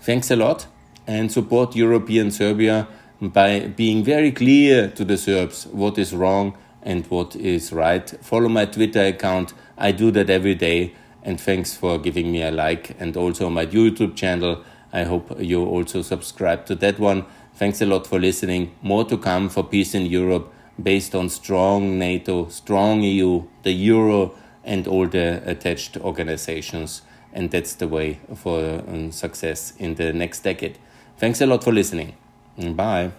Thanks 0.00 0.30
a 0.30 0.36
lot 0.36 0.66
and 1.06 1.32
support 1.32 1.74
European 1.74 2.30
Serbia 2.30 2.86
by 3.20 3.60
being 3.60 4.04
very 4.04 4.32
clear 4.32 4.88
to 4.88 5.04
the 5.04 5.16
Serbs 5.16 5.66
what 5.68 5.98
is 5.98 6.12
wrong 6.14 6.56
and 6.82 7.06
what 7.06 7.34
is 7.36 7.72
right. 7.72 8.08
Follow 8.20 8.48
my 8.48 8.66
Twitter 8.66 9.06
account. 9.06 9.54
I 9.78 9.92
do 9.92 10.10
that 10.10 10.28
every 10.28 10.54
day. 10.54 10.94
And 11.24 11.40
thanks 11.40 11.74
for 11.74 11.98
giving 11.98 12.30
me 12.30 12.42
a 12.42 12.50
like 12.50 12.94
and 13.00 13.16
also 13.16 13.48
my 13.48 13.66
YouTube 13.66 14.14
channel. 14.14 14.62
I 14.92 15.04
hope 15.04 15.40
you 15.40 15.64
also 15.64 16.02
subscribe 16.02 16.66
to 16.66 16.74
that 16.76 16.98
one. 16.98 17.24
Thanks 17.54 17.80
a 17.80 17.86
lot 17.86 18.06
for 18.06 18.20
listening. 18.20 18.74
More 18.82 19.04
to 19.06 19.16
come 19.16 19.48
for 19.48 19.64
peace 19.64 19.94
in 19.94 20.06
Europe 20.06 20.52
based 20.82 21.14
on 21.14 21.28
strong 21.28 21.98
NATO, 21.98 22.48
strong 22.48 23.02
EU, 23.02 23.44
the 23.62 23.72
Euro, 23.72 24.34
and 24.64 24.86
all 24.86 25.06
the 25.06 25.42
attached 25.48 25.96
organizations. 25.96 27.02
And 27.32 27.50
that's 27.50 27.74
the 27.74 27.88
way 27.88 28.20
for 28.34 28.82
um, 28.86 29.10
success 29.10 29.72
in 29.78 29.94
the 29.94 30.12
next 30.12 30.40
decade. 30.40 30.78
Thanks 31.16 31.40
a 31.40 31.46
lot 31.46 31.64
for 31.64 31.72
listening. 31.72 32.14
Bye. 32.56 33.12